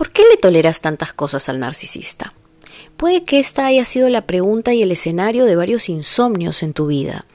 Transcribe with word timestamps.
¿Por 0.00 0.08
qué 0.08 0.22
le 0.30 0.38
toleras 0.38 0.80
tantas 0.80 1.12
cosas 1.12 1.50
al 1.50 1.60
narcisista? 1.60 2.32
Puede 2.96 3.24
que 3.24 3.38
esta 3.38 3.66
haya 3.66 3.84
sido 3.84 4.08
la 4.08 4.26
pregunta 4.26 4.72
y 4.72 4.82
el 4.82 4.92
escenario 4.92 5.44
de 5.44 5.56
varios 5.56 5.90
insomnios 5.90 6.62
en 6.62 6.72
tu 6.72 6.86
vida 6.86 7.26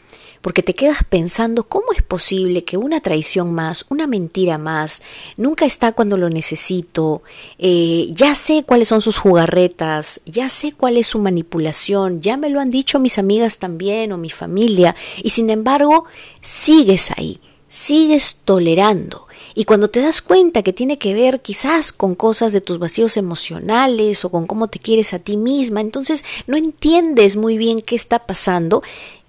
porque 0.41 0.63
te 0.63 0.73
quedas 0.73 1.03
pensando 1.07 1.65
cómo 1.65 1.93
es 1.95 2.01
posible 2.01 2.63
que 2.63 2.77
una 2.77 3.01
traición 3.01 3.53
más, 3.53 3.85
una 3.89 4.07
mentira 4.07 4.57
más, 4.57 5.03
nunca 5.37 5.65
está 5.65 5.91
cuando 5.91 6.17
lo 6.17 6.29
necesito, 6.31 7.21
eh, 7.59 8.07
ya 8.11 8.33
sé 8.33 8.63
cuáles 8.63 8.87
son 8.87 9.01
sus 9.01 9.17
jugarretas, 9.17 10.21
ya 10.25 10.49
sé 10.49 10.71
cuál 10.71 10.97
es 10.97 11.05
su 11.05 11.19
manipulación, 11.19 12.19
ya 12.19 12.35
me 12.35 12.49
lo 12.49 12.59
han 12.59 12.71
dicho 12.71 12.99
mis 12.99 13.19
amigas 13.19 13.59
también 13.59 14.11
o 14.11 14.17
mi 14.17 14.29
familia, 14.31 14.95
y 15.21 15.31
sin 15.31 15.51
embargo 15.51 16.05
sigues 16.41 17.11
ahí, 17.11 17.39
sigues 17.67 18.41
tolerando. 18.43 19.24
Y 19.55 19.63
cuando 19.63 19.89
te 19.89 20.01
das 20.01 20.21
cuenta 20.21 20.61
que 20.61 20.73
tiene 20.73 20.97
que 20.97 21.13
ver 21.13 21.41
quizás 21.41 21.93
con 21.93 22.13
cosas 22.13 22.51
de 22.51 22.59
tus 22.59 22.77
vacíos 22.77 23.15
emocionales 23.15 24.25
o 24.25 24.29
con 24.29 24.45
cómo 24.45 24.67
te 24.67 24.79
quieres 24.79 25.13
a 25.13 25.19
ti 25.19 25.37
misma, 25.37 25.79
entonces 25.79 26.25
no 26.45 26.57
entiendes 26.57 27.37
muy 27.37 27.57
bien 27.57 27.81
qué 27.81 27.95
está 27.95 28.19
pasando 28.19 28.83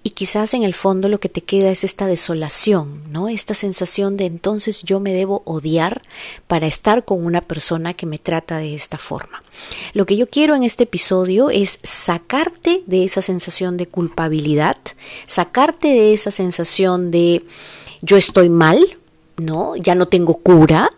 y 0.07 0.11
quizás 0.11 0.53
en 0.53 0.63
el 0.63 0.73
fondo 0.73 1.09
lo 1.09 1.19
que 1.19 1.27
te 1.27 1.41
queda 1.41 1.69
es 1.69 1.83
esta 1.83 2.07
desolación, 2.07 3.03
¿no? 3.11 3.27
Esta 3.27 3.53
sensación 3.53 4.15
de 4.15 4.25
entonces 4.25 4.83
yo 4.83 5.01
me 5.01 5.13
debo 5.13 5.41
odiar 5.45 6.01
para 6.47 6.67
estar 6.67 7.03
con 7.03 7.25
una 7.25 7.41
persona 7.41 7.93
que 7.93 8.05
me 8.05 8.17
trata 8.17 8.57
de 8.57 8.73
esta 8.73 8.97
forma. 8.97 9.43
Lo 9.93 10.05
que 10.05 10.15
yo 10.15 10.29
quiero 10.29 10.55
en 10.55 10.63
este 10.63 10.83
episodio 10.83 11.49
es 11.49 11.79
sacarte 11.83 12.83
de 12.85 13.03
esa 13.03 13.21
sensación 13.21 13.75
de 13.75 13.87
culpabilidad, 13.87 14.77
sacarte 15.25 15.89
de 15.89 16.13
esa 16.13 16.31
sensación 16.31 17.11
de 17.11 17.43
yo 18.01 18.15
estoy 18.15 18.49
mal, 18.49 18.96
¿no? 19.37 19.75
Ya 19.75 19.95
no 19.95 20.07
tengo 20.07 20.35
cura, 20.35 20.89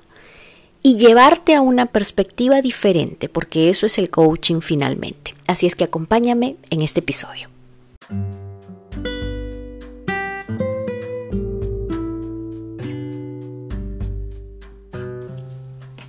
y 0.81 0.97
llevarte 0.97 1.55
a 1.55 1.61
una 1.61 1.87
perspectiva 1.87 2.61
diferente, 2.61 3.29
porque 3.29 3.69
eso 3.69 3.85
es 3.85 3.97
el 3.97 4.09
coaching 4.09 4.61
finalmente. 4.61 5.35
Así 5.47 5.65
es 5.65 5.75
que 5.75 5.83
acompáñame 5.83 6.55
en 6.69 6.81
este 6.81 7.01
episodio. 7.01 7.49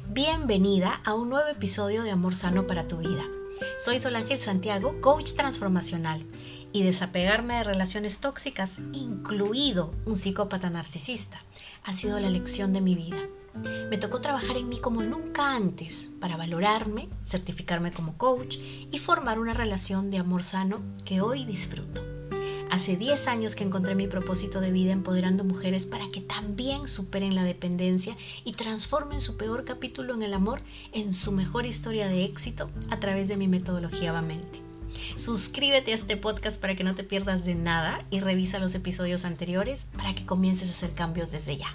Bienvenida 0.08 1.01
a 1.05 1.14
un 1.14 1.31
nuevo 1.31 1.48
episodio 1.48 2.03
de 2.03 2.11
Amor 2.11 2.34
Sano 2.34 2.67
para 2.67 2.86
tu 2.86 2.98
vida. 2.98 3.25
Soy 3.84 3.98
Solángel 3.98 4.39
Santiago, 4.39 5.01
coach 5.01 5.33
transformacional, 5.33 6.25
y 6.73 6.83
desapegarme 6.83 7.57
de 7.57 7.65
relaciones 7.65 8.19
tóxicas, 8.19 8.79
incluido 8.93 9.93
un 10.07 10.17
psicópata 10.17 10.71
narcisista, 10.71 11.43
ha 11.85 11.93
sido 11.93 12.21
la 12.21 12.31
lección 12.31 12.73
de 12.73 12.81
mi 12.81 12.95
vida. 12.95 13.19
Me 13.91 13.99
tocó 13.99 14.21
trabajar 14.21 14.57
en 14.57 14.69
mí 14.69 14.79
como 14.81 15.03
nunca 15.03 15.55
antes 15.55 16.11
para 16.21 16.37
valorarme, 16.37 17.09
certificarme 17.25 17.93
como 17.93 18.17
coach 18.17 18.59
y 18.91 18.98
formar 18.98 19.39
una 19.39 19.55
relación 19.55 20.11
de 20.11 20.19
amor 20.19 20.43
sano 20.43 20.81
que 21.05 21.21
hoy 21.21 21.45
disfruto. 21.45 22.03
Hace 22.71 22.97
10 22.97 23.27
años 23.27 23.57
que 23.57 23.65
encontré 23.65 23.97
mi 23.97 24.07
propósito 24.07 24.61
de 24.61 24.71
vida 24.71 24.93
empoderando 24.93 25.43
mujeres 25.43 25.87
para 25.87 26.09
que 26.13 26.21
también 26.21 26.87
superen 26.87 27.35
la 27.35 27.43
dependencia 27.43 28.17
y 28.45 28.53
transformen 28.53 29.21
su 29.21 29.37
peor 29.37 29.65
capítulo 29.65 30.15
en 30.15 30.23
el 30.23 30.35
amor 30.35 30.63
en 30.93 31.13
su 31.13 31.33
mejor 31.33 31.67
historia 31.67 32.07
de 32.07 32.25
éxito 32.25 32.71
a 32.89 33.01
través 33.01 33.27
de 33.27 33.37
mi 33.37 33.48
metodología 33.48 34.13
Vamente. 34.13 34.70
Suscríbete 35.16 35.92
a 35.92 35.94
este 35.94 36.16
podcast 36.16 36.60
para 36.60 36.74
que 36.74 36.84
no 36.84 36.94
te 36.94 37.05
pierdas 37.05 37.44
de 37.44 37.55
nada 37.55 38.05
y 38.10 38.20
revisa 38.20 38.58
los 38.58 38.74
episodios 38.74 39.24
anteriores 39.24 39.86
para 39.96 40.14
que 40.14 40.27
comiences 40.27 40.69
a 40.69 40.72
hacer 40.72 40.92
cambios 40.92 41.30
desde 41.30 41.56
ya. 41.56 41.74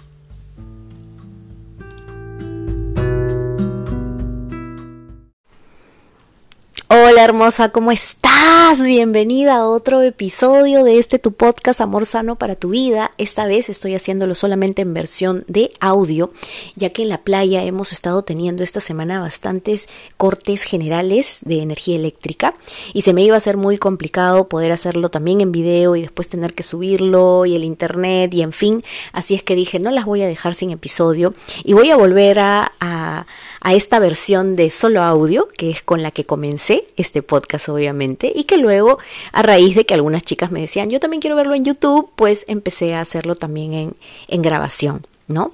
Hola 7.16 7.24
hermosa, 7.24 7.70
¿cómo 7.70 7.92
estás? 7.92 8.82
Bienvenida 8.82 9.56
a 9.56 9.66
otro 9.66 10.02
episodio 10.02 10.84
de 10.84 10.98
este 10.98 11.18
tu 11.18 11.32
podcast 11.32 11.80
Amor 11.80 12.04
Sano 12.04 12.36
para 12.36 12.56
tu 12.56 12.68
vida. 12.68 13.12
Esta 13.16 13.46
vez 13.46 13.70
estoy 13.70 13.94
haciéndolo 13.94 14.34
solamente 14.34 14.82
en 14.82 14.92
versión 14.92 15.42
de 15.48 15.70
audio, 15.80 16.28
ya 16.74 16.90
que 16.90 17.04
en 17.04 17.08
la 17.08 17.22
playa 17.22 17.64
hemos 17.64 17.92
estado 17.92 18.20
teniendo 18.20 18.62
esta 18.62 18.80
semana 18.80 19.18
bastantes 19.18 19.88
cortes 20.18 20.64
generales 20.64 21.40
de 21.46 21.62
energía 21.62 21.96
eléctrica 21.96 22.52
y 22.92 23.00
se 23.00 23.14
me 23.14 23.22
iba 23.22 23.34
a 23.34 23.38
hacer 23.38 23.56
muy 23.56 23.78
complicado 23.78 24.50
poder 24.50 24.70
hacerlo 24.70 25.08
también 25.08 25.40
en 25.40 25.52
video 25.52 25.96
y 25.96 26.02
después 26.02 26.28
tener 26.28 26.52
que 26.52 26.64
subirlo 26.64 27.46
y 27.46 27.56
el 27.56 27.64
internet 27.64 28.34
y 28.34 28.42
en 28.42 28.52
fin. 28.52 28.84
Así 29.12 29.34
es 29.34 29.42
que 29.42 29.56
dije, 29.56 29.78
no 29.78 29.90
las 29.90 30.04
voy 30.04 30.20
a 30.20 30.26
dejar 30.26 30.52
sin 30.52 30.70
episodio 30.70 31.32
y 31.64 31.72
voy 31.72 31.90
a 31.90 31.96
volver 31.96 32.40
a, 32.40 32.72
a 32.78 33.24
a 33.66 33.74
esta 33.74 33.98
versión 33.98 34.54
de 34.54 34.70
solo 34.70 35.02
audio, 35.02 35.48
que 35.58 35.70
es 35.70 35.82
con 35.82 36.00
la 36.00 36.12
que 36.12 36.24
comencé 36.24 36.84
este 37.06 37.22
podcast 37.22 37.68
obviamente, 37.68 38.30
y 38.34 38.44
que 38.44 38.58
luego 38.58 38.98
a 39.32 39.42
raíz 39.42 39.74
de 39.74 39.86
que 39.86 39.94
algunas 39.94 40.22
chicas 40.22 40.50
me 40.50 40.60
decían, 40.60 40.90
yo 40.90 41.00
también 41.00 41.20
quiero 41.20 41.36
verlo 41.36 41.54
en 41.54 41.64
YouTube, 41.64 42.10
pues 42.16 42.44
empecé 42.48 42.94
a 42.94 43.00
hacerlo 43.00 43.34
también 43.34 43.72
en, 43.72 43.96
en 44.28 44.42
grabación. 44.42 45.02
¿No? 45.28 45.50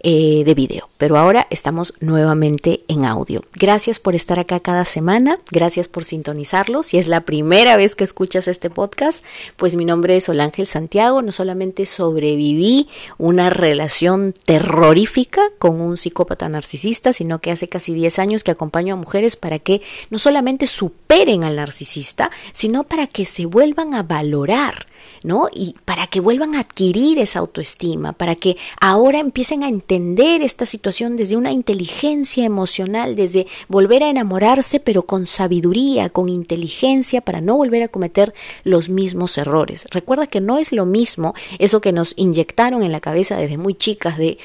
Eh, 0.00 0.42
de 0.44 0.54
video. 0.54 0.88
Pero 0.98 1.16
ahora 1.16 1.46
estamos 1.50 1.94
nuevamente 2.00 2.82
en 2.88 3.04
audio. 3.04 3.42
Gracias 3.54 3.98
por 3.98 4.14
estar 4.14 4.40
acá 4.40 4.60
cada 4.60 4.84
semana, 4.84 5.38
gracias 5.50 5.86
por 5.86 6.04
sintonizarlo. 6.04 6.82
Si 6.82 6.98
es 6.98 7.06
la 7.06 7.20
primera 7.20 7.76
vez 7.76 7.94
que 7.94 8.04
escuchas 8.04 8.48
este 8.48 8.68
podcast, 8.68 9.24
pues 9.56 9.76
mi 9.76 9.84
nombre 9.84 10.16
es 10.16 10.24
Solángel 10.24 10.66
Santiago. 10.66 11.22
No 11.22 11.30
solamente 11.32 11.86
sobreviví 11.86 12.88
una 13.18 13.50
relación 13.50 14.34
terrorífica 14.44 15.42
con 15.58 15.80
un 15.80 15.96
psicópata 15.96 16.48
narcisista, 16.48 17.12
sino 17.12 17.40
que 17.40 17.52
hace 17.52 17.68
casi 17.68 17.94
10 17.94 18.18
años 18.18 18.44
que 18.44 18.50
acompaño 18.50 18.94
a 18.94 18.96
mujeres 18.96 19.36
para 19.36 19.58
que 19.58 19.82
no 20.10 20.18
solamente 20.18 20.66
superen 20.66 21.44
al 21.44 21.56
narcisista, 21.56 22.30
sino 22.52 22.84
para 22.84 23.06
que 23.06 23.24
se 23.24 23.46
vuelvan 23.46 23.94
a 23.94 24.02
valorar 24.02 24.86
¿no? 25.24 25.48
Y 25.52 25.74
para 25.84 26.06
que 26.06 26.20
vuelvan 26.20 26.54
a 26.54 26.60
adquirir 26.60 27.18
esa 27.18 27.38
autoestima, 27.38 28.12
para 28.12 28.34
que 28.34 28.56
ahora 28.80 29.18
empiecen 29.18 29.62
a 29.62 29.68
entender 29.68 30.42
esta 30.42 30.66
situación 30.66 31.16
desde 31.16 31.36
una 31.36 31.52
inteligencia 31.52 32.44
emocional, 32.44 33.14
desde 33.14 33.46
volver 33.68 34.02
a 34.02 34.10
enamorarse, 34.10 34.80
pero 34.80 35.02
con 35.04 35.26
sabiduría, 35.26 36.08
con 36.08 36.28
inteligencia, 36.28 37.20
para 37.20 37.40
no 37.40 37.56
volver 37.56 37.82
a 37.82 37.88
cometer 37.88 38.34
los 38.64 38.88
mismos 38.88 39.38
errores. 39.38 39.86
Recuerda 39.90 40.26
que 40.26 40.40
no 40.40 40.58
es 40.58 40.72
lo 40.72 40.86
mismo 40.86 41.34
eso 41.58 41.80
que 41.80 41.92
nos 41.92 42.14
inyectaron 42.16 42.82
en 42.82 42.92
la 42.92 43.00
cabeza 43.00 43.36
desde 43.36 43.58
muy 43.58 43.74
chicas 43.74 44.18
de 44.18 44.38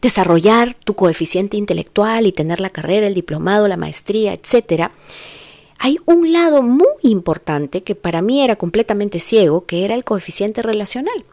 desarrollar 0.00 0.74
tu 0.74 0.94
coeficiente 0.94 1.56
intelectual 1.56 2.26
y 2.26 2.32
tener 2.32 2.60
la 2.60 2.70
carrera, 2.70 3.06
el 3.06 3.14
diplomado, 3.14 3.68
la 3.68 3.76
maestría, 3.76 4.32
etcétera 4.32 4.92
hay 5.82 5.96
un 6.04 6.30
lado 6.30 6.62
muy 6.62 6.86
importante 7.02 7.82
que 7.82 7.94
para 7.94 8.20
mí 8.20 8.44
era 8.44 8.56
completamente 8.56 9.18
ciego, 9.18 9.64
que 9.64 9.86
era 9.86 9.94
el 9.94 10.04
coeficiente 10.04 10.60
relacional. 10.60 11.24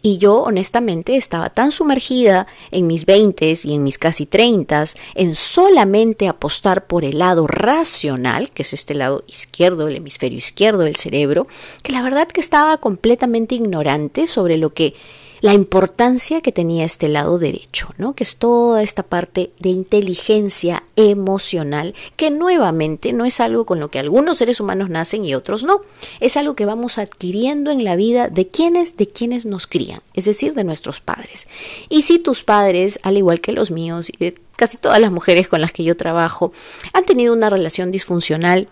Y 0.00 0.16
yo 0.16 0.38
honestamente 0.38 1.16
estaba 1.16 1.50
tan 1.50 1.70
sumergida 1.70 2.46
en 2.70 2.86
mis 2.86 3.04
veintes 3.04 3.66
y 3.66 3.74
en 3.74 3.82
mis 3.82 3.98
casi 3.98 4.24
treintas 4.24 4.96
en 5.14 5.34
solamente 5.34 6.28
apostar 6.28 6.86
por 6.86 7.04
el 7.04 7.18
lado 7.18 7.46
racional, 7.46 8.50
que 8.50 8.62
es 8.62 8.72
este 8.72 8.94
lado 8.94 9.22
izquierdo, 9.26 9.86
el 9.86 9.96
hemisferio 9.96 10.38
izquierdo 10.38 10.84
del 10.84 10.96
cerebro, 10.96 11.46
que 11.82 11.92
la 11.92 12.00
verdad 12.00 12.28
que 12.28 12.40
estaba 12.40 12.78
completamente 12.78 13.54
ignorante 13.54 14.26
sobre 14.26 14.56
lo 14.56 14.72
que 14.72 14.94
la 15.40 15.54
importancia 15.54 16.40
que 16.40 16.52
tenía 16.52 16.84
este 16.84 17.08
lado 17.08 17.38
derecho, 17.38 17.94
¿no? 17.98 18.14
que 18.14 18.24
es 18.24 18.36
toda 18.36 18.82
esta 18.82 19.02
parte 19.02 19.50
de 19.58 19.70
inteligencia 19.70 20.84
emocional, 20.96 21.94
que 22.16 22.30
nuevamente 22.30 23.12
no 23.12 23.24
es 23.24 23.40
algo 23.40 23.64
con 23.64 23.80
lo 23.80 23.90
que 23.90 23.98
algunos 23.98 24.38
seres 24.38 24.60
humanos 24.60 24.90
nacen 24.90 25.24
y 25.24 25.34
otros 25.34 25.64
no, 25.64 25.80
es 26.20 26.36
algo 26.36 26.54
que 26.54 26.66
vamos 26.66 26.98
adquiriendo 26.98 27.70
en 27.70 27.84
la 27.84 27.96
vida 27.96 28.28
de 28.28 28.48
quienes, 28.48 28.96
de 28.96 29.08
quienes 29.08 29.46
nos 29.46 29.66
crían, 29.66 30.02
es 30.14 30.26
decir, 30.26 30.54
de 30.54 30.64
nuestros 30.64 31.00
padres. 31.00 31.48
Y 31.88 32.02
si 32.02 32.18
tus 32.18 32.42
padres, 32.42 33.00
al 33.02 33.16
igual 33.16 33.40
que 33.40 33.52
los 33.52 33.70
míos 33.70 34.10
y 34.10 34.34
casi 34.56 34.76
todas 34.76 35.00
las 35.00 35.10
mujeres 35.10 35.48
con 35.48 35.60
las 35.60 35.72
que 35.72 35.84
yo 35.84 35.96
trabajo, 35.96 36.52
han 36.92 37.04
tenido 37.04 37.32
una 37.32 37.48
relación 37.48 37.90
disfuncional, 37.90 38.68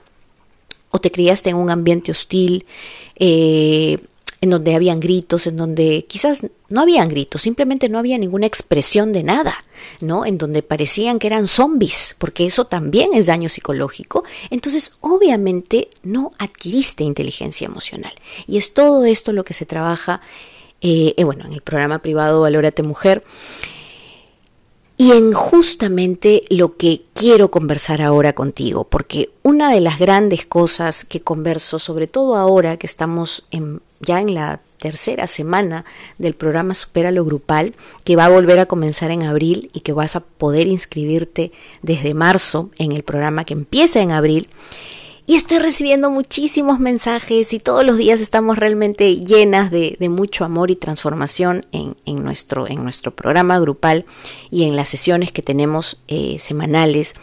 o 0.91 0.99
te 0.99 1.11
criaste 1.11 1.51
en 1.51 1.57
un 1.57 1.71
ambiente 1.71 2.11
hostil, 2.11 2.65
eh, 3.17 3.99
en 4.41 4.51
donde 4.51 4.75
habían 4.75 5.01
gritos, 5.01 5.47
en 5.47 5.57
donde 5.57 6.05
quizás 6.09 6.47
no 6.69 6.81
habían 6.81 7.09
gritos, 7.09 7.43
simplemente 7.43 7.89
no 7.89 7.99
había 7.99 8.19
ninguna 8.19 8.47
expresión 8.47 9.13
de 9.13 9.25
nada, 9.25 9.65
¿no? 10.01 10.25
En 10.25 10.39
donde 10.39 10.63
parecían 10.63 11.19
que 11.19 11.27
eran 11.27 11.49
zombies, 11.49 12.15
porque 12.19 12.47
eso 12.47 12.67
también 12.67 13.15
es 13.15 13.27
daño 13.27 13.49
psicológico. 13.49 14.25
Entonces, 14.51 14.97
obviamente, 15.01 15.89
no 16.03 16.31
adquiriste 16.39 17.03
inteligencia 17.03 17.67
emocional. 17.67 18.13
Y 18.47 18.59
es 18.59 18.75
todo 18.75 19.05
esto 19.05 19.33
lo 19.33 19.45
que 19.45 19.55
se 19.55 19.67
trabaja, 19.67 20.21
eh, 20.81 21.15
eh, 21.17 21.25
bueno, 21.25 21.45
en 21.45 21.53
el 21.53 21.61
programa 21.61 22.01
privado 22.01 22.43
Valórate 22.43 22.85
Mujer. 22.85 23.25
Y 25.01 25.13
en 25.13 25.33
justamente 25.33 26.43
lo 26.51 26.77
que 26.77 27.03
quiero 27.15 27.53
conversar 27.53 28.03
ahora 28.03 28.33
contigo, 28.33 28.83
porque 28.83 29.31
una 29.45 29.73
de 29.73 29.81
las 29.81 30.01
grandes 30.01 30.45
cosas 30.45 31.05
que 31.05 31.21
converso, 31.21 31.79
sobre 31.79 32.09
todo 32.09 32.35
ahora 32.35 32.79
que 32.79 32.89
estamos 32.89 33.47
en 33.53 33.81
ya 34.01 34.21
en 34.21 34.35
la 34.35 34.61
tercera 34.79 35.27
semana 35.27 35.85
del 36.19 36.35
programa 36.35 36.75
Supera 36.75 37.11
lo 37.11 37.25
Grupal, 37.25 37.75
que 38.05 38.17
va 38.17 38.27
a 38.27 38.31
volver 38.31 38.59
a 38.61 38.67
comenzar 38.67 39.11
en 39.11 39.25
abril 39.25 39.71
y 39.73 39.81
que 39.81 39.93
vas 39.93 40.17
a 40.17 40.21
poder 40.21 40.67
inscribirte 40.67 41.53
desde 41.83 42.15
marzo 42.15 42.71
en 42.79 42.93
el 42.93 43.03
programa 43.03 43.45
que 43.45 43.55
empieza 43.55 44.01
en 44.01 44.13
abril. 44.13 44.49
Y 45.29 45.35
estoy 45.35 45.59
recibiendo 45.59 46.11
muchísimos 46.11 46.81
mensajes 46.81 47.53
y 47.53 47.59
todos 47.59 47.85
los 47.85 47.99
días 47.99 48.23
estamos 48.23 48.59
realmente 48.59 49.17
llenas 49.17 49.71
de, 49.71 49.95
mucho 50.09 50.47
amor 50.47 50.71
y 50.71 50.77
transformación 50.77 51.67
en, 51.71 51.95
nuestro, 52.25 52.67
en 52.67 52.83
nuestro 52.83 53.15
programa 53.15 53.61
grupal 53.61 54.07
y 54.51 54.65
en 54.65 54.75
las 54.75 54.89
sesiones 54.89 55.31
que 55.31 55.43
tenemos 55.43 56.01
eh, 56.09 56.37
semanales. 56.39 57.15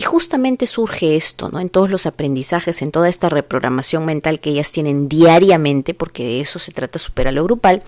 Y 0.00 0.02
justamente 0.02 0.66
surge 0.66 1.14
esto, 1.14 1.50
¿no? 1.50 1.60
En 1.60 1.68
todos 1.68 1.90
los 1.90 2.06
aprendizajes, 2.06 2.80
en 2.80 2.90
toda 2.90 3.10
esta 3.10 3.28
reprogramación 3.28 4.06
mental 4.06 4.40
que 4.40 4.48
ellas 4.48 4.72
tienen 4.72 5.10
diariamente, 5.10 5.92
porque 5.92 6.24
de 6.24 6.40
eso 6.40 6.58
se 6.58 6.72
trata 6.72 6.98
Supera 6.98 7.32
lo 7.32 7.44
Grupal, 7.44 7.82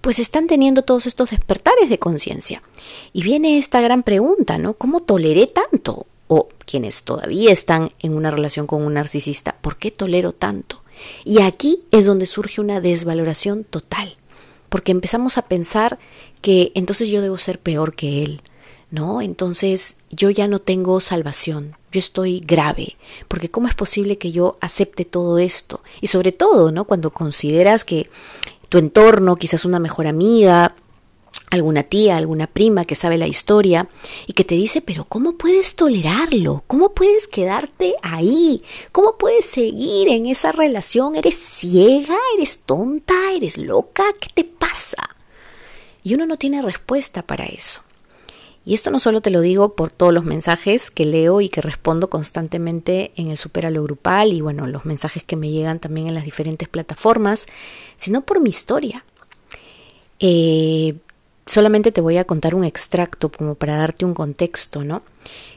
pues 0.00 0.18
están 0.18 0.48
teniendo 0.48 0.82
todos 0.82 1.06
estos 1.06 1.30
despertares 1.30 1.88
de 1.88 2.00
conciencia. 2.00 2.64
Y 3.12 3.22
viene 3.22 3.58
esta 3.58 3.80
gran 3.80 4.02
pregunta, 4.02 4.58
¿no? 4.58 4.74
¿Cómo 4.74 5.02
toleré 5.02 5.46
tanto? 5.46 6.06
O 6.26 6.48
quienes 6.66 7.04
todavía 7.04 7.52
están 7.52 7.92
en 8.00 8.16
una 8.16 8.32
relación 8.32 8.66
con 8.66 8.82
un 8.82 8.94
narcisista, 8.94 9.54
¿por 9.60 9.76
qué 9.76 9.92
tolero 9.92 10.32
tanto? 10.32 10.82
Y 11.24 11.42
aquí 11.42 11.84
es 11.92 12.06
donde 12.06 12.26
surge 12.26 12.60
una 12.60 12.80
desvaloración 12.80 13.62
total, 13.62 14.16
porque 14.68 14.90
empezamos 14.90 15.38
a 15.38 15.42
pensar 15.42 16.00
que 16.40 16.72
entonces 16.74 17.06
yo 17.06 17.22
debo 17.22 17.38
ser 17.38 17.60
peor 17.60 17.94
que 17.94 18.24
él, 18.24 18.42
¿no? 18.92 19.22
Entonces 19.22 19.96
yo 20.10 20.30
ya 20.30 20.46
no 20.46 20.60
tengo 20.60 21.00
salvación, 21.00 21.76
yo 21.90 21.98
estoy 21.98 22.40
grave, 22.40 22.96
porque 23.26 23.50
¿cómo 23.50 23.66
es 23.66 23.74
posible 23.74 24.18
que 24.18 24.30
yo 24.30 24.58
acepte 24.60 25.04
todo 25.04 25.38
esto? 25.38 25.80
Y 26.00 26.06
sobre 26.06 26.30
todo, 26.30 26.70
¿no? 26.70 26.84
Cuando 26.84 27.10
consideras 27.10 27.84
que 27.84 28.08
tu 28.68 28.78
entorno, 28.78 29.36
quizás 29.36 29.64
una 29.64 29.80
mejor 29.80 30.06
amiga, 30.06 30.76
alguna 31.50 31.82
tía, 31.82 32.18
alguna 32.18 32.46
prima 32.46 32.84
que 32.84 32.94
sabe 32.94 33.16
la 33.16 33.26
historia 33.26 33.88
y 34.26 34.34
que 34.34 34.44
te 34.44 34.54
dice, 34.54 34.82
pero 34.82 35.04
¿cómo 35.04 35.36
puedes 35.36 35.74
tolerarlo? 35.74 36.62
¿Cómo 36.66 36.92
puedes 36.92 37.28
quedarte 37.28 37.94
ahí? 38.02 38.62
¿Cómo 38.92 39.16
puedes 39.16 39.46
seguir 39.46 40.08
en 40.08 40.26
esa 40.26 40.52
relación? 40.52 41.16
¿Eres 41.16 41.34
ciega? 41.34 42.16
¿Eres 42.36 42.60
tonta? 42.60 43.14
¿Eres 43.34 43.56
loca? 43.56 44.04
¿Qué 44.20 44.28
te 44.34 44.44
pasa? 44.44 45.16
Y 46.02 46.14
uno 46.14 46.26
no 46.26 46.36
tiene 46.36 46.60
respuesta 46.60 47.22
para 47.22 47.46
eso. 47.46 47.82
Y 48.64 48.74
esto 48.74 48.90
no 48.90 49.00
solo 49.00 49.20
te 49.20 49.30
lo 49.30 49.40
digo 49.40 49.74
por 49.74 49.90
todos 49.90 50.12
los 50.12 50.24
mensajes 50.24 50.90
que 50.90 51.04
leo 51.04 51.40
y 51.40 51.48
que 51.48 51.60
respondo 51.60 52.08
constantemente 52.08 53.10
en 53.16 53.30
el 53.30 53.36
Superalo 53.36 53.82
Grupal 53.82 54.32
y 54.32 54.40
bueno, 54.40 54.66
los 54.66 54.84
mensajes 54.84 55.24
que 55.24 55.36
me 55.36 55.50
llegan 55.50 55.80
también 55.80 56.06
en 56.06 56.14
las 56.14 56.24
diferentes 56.24 56.68
plataformas, 56.68 57.46
sino 57.96 58.20
por 58.20 58.40
mi 58.40 58.50
historia. 58.50 59.04
Eh, 60.20 60.94
solamente 61.46 61.90
te 61.90 62.00
voy 62.00 62.18
a 62.18 62.24
contar 62.24 62.54
un 62.54 62.62
extracto 62.62 63.30
como 63.30 63.56
para 63.56 63.76
darte 63.76 64.04
un 64.04 64.14
contexto, 64.14 64.84
¿no? 64.84 65.02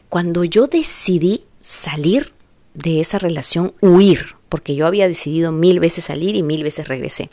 Cuando 0.10 0.44
yo 0.44 0.66
decidí 0.66 1.44
salir 1.62 2.34
de 2.74 3.01
esa 3.01 3.19
relación, 3.19 3.74
huir, 3.81 4.36
porque 4.50 4.75
yo 4.75 4.88
había 4.88 5.08
decidido 5.08 5.51
mil 5.51 5.80
veces 5.80 6.06
salir 6.06 6.36
y 6.36 6.44
mil 6.44 6.63
veces 6.63 6.88
regresé. 6.88 7.30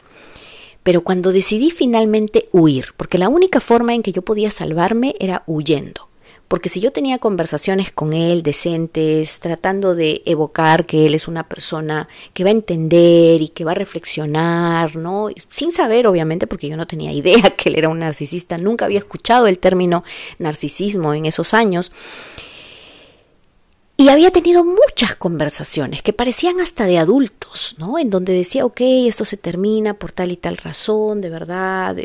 Pero 0.82 1.02
cuando 1.02 1.32
decidí 1.32 1.70
finalmente 1.70 2.48
huir, 2.52 2.94
porque 2.96 3.18
la 3.18 3.28
única 3.28 3.60
forma 3.60 3.94
en 3.94 4.02
que 4.02 4.12
yo 4.12 4.22
podía 4.22 4.50
salvarme 4.50 5.14
era 5.20 5.42
huyendo, 5.46 6.08
porque 6.52 6.68
si 6.68 6.80
yo 6.80 6.92
tenía 6.92 7.16
conversaciones 7.16 7.92
con 7.92 8.12
él 8.12 8.42
decentes, 8.42 9.40
tratando 9.40 9.94
de 9.94 10.20
evocar 10.26 10.84
que 10.84 11.06
él 11.06 11.14
es 11.14 11.26
una 11.26 11.48
persona 11.48 12.08
que 12.34 12.44
va 12.44 12.50
a 12.50 12.52
entender 12.52 13.40
y 13.40 13.48
que 13.48 13.64
va 13.64 13.70
a 13.70 13.74
reflexionar, 13.74 14.96
¿no? 14.96 15.28
Sin 15.48 15.72
saber, 15.72 16.06
obviamente, 16.06 16.46
porque 16.46 16.68
yo 16.68 16.76
no 16.76 16.86
tenía 16.86 17.10
idea 17.10 17.40
que 17.56 17.70
él 17.70 17.76
era 17.76 17.88
un 17.88 18.00
narcisista, 18.00 18.58
nunca 18.58 18.84
había 18.84 18.98
escuchado 18.98 19.46
el 19.46 19.58
término 19.58 20.04
narcisismo 20.38 21.14
en 21.14 21.24
esos 21.24 21.54
años. 21.54 21.90
Y 23.96 24.08
había 24.08 24.30
tenido 24.30 24.64
muchas 24.64 25.14
conversaciones 25.14 26.02
que 26.02 26.12
parecían 26.12 26.60
hasta 26.60 26.86
de 26.86 26.98
adultos, 26.98 27.76
¿no? 27.78 27.98
En 27.98 28.10
donde 28.10 28.32
decía, 28.32 28.64
ok, 28.64 28.80
esto 28.80 29.24
se 29.24 29.36
termina 29.36 29.94
por 29.94 30.12
tal 30.12 30.32
y 30.32 30.36
tal 30.36 30.56
razón, 30.56 31.20
de 31.20 31.30
verdad, 31.30 31.96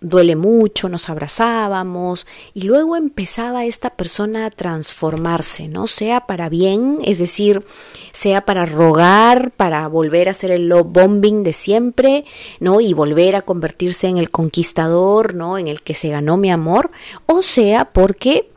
duele 0.00 0.36
mucho, 0.36 0.88
nos 0.88 1.08
abrazábamos 1.08 2.26
y 2.52 2.62
luego 2.62 2.96
empezaba 2.96 3.64
esta 3.64 3.90
persona 3.90 4.46
a 4.46 4.50
transformarse, 4.50 5.68
¿no? 5.68 5.86
Sea 5.86 6.26
para 6.26 6.48
bien, 6.48 6.98
es 7.04 7.18
decir, 7.18 7.64
sea 8.12 8.44
para 8.44 8.66
rogar, 8.66 9.52
para 9.52 9.86
volver 9.88 10.28
a 10.28 10.32
hacer 10.32 10.50
el 10.50 10.68
love 10.68 10.86
bombing 10.88 11.42
de 11.42 11.52
siempre, 11.52 12.24
¿no? 12.60 12.80
Y 12.80 12.92
volver 12.92 13.36
a 13.36 13.42
convertirse 13.42 14.08
en 14.08 14.18
el 14.18 14.30
conquistador, 14.30 15.34
¿no? 15.34 15.58
En 15.58 15.66
el 15.66 15.80
que 15.80 15.94
se 15.94 16.08
ganó 16.08 16.36
mi 16.36 16.50
amor, 16.50 16.90
o 17.26 17.42
sea 17.42 17.86
porque 17.92 18.50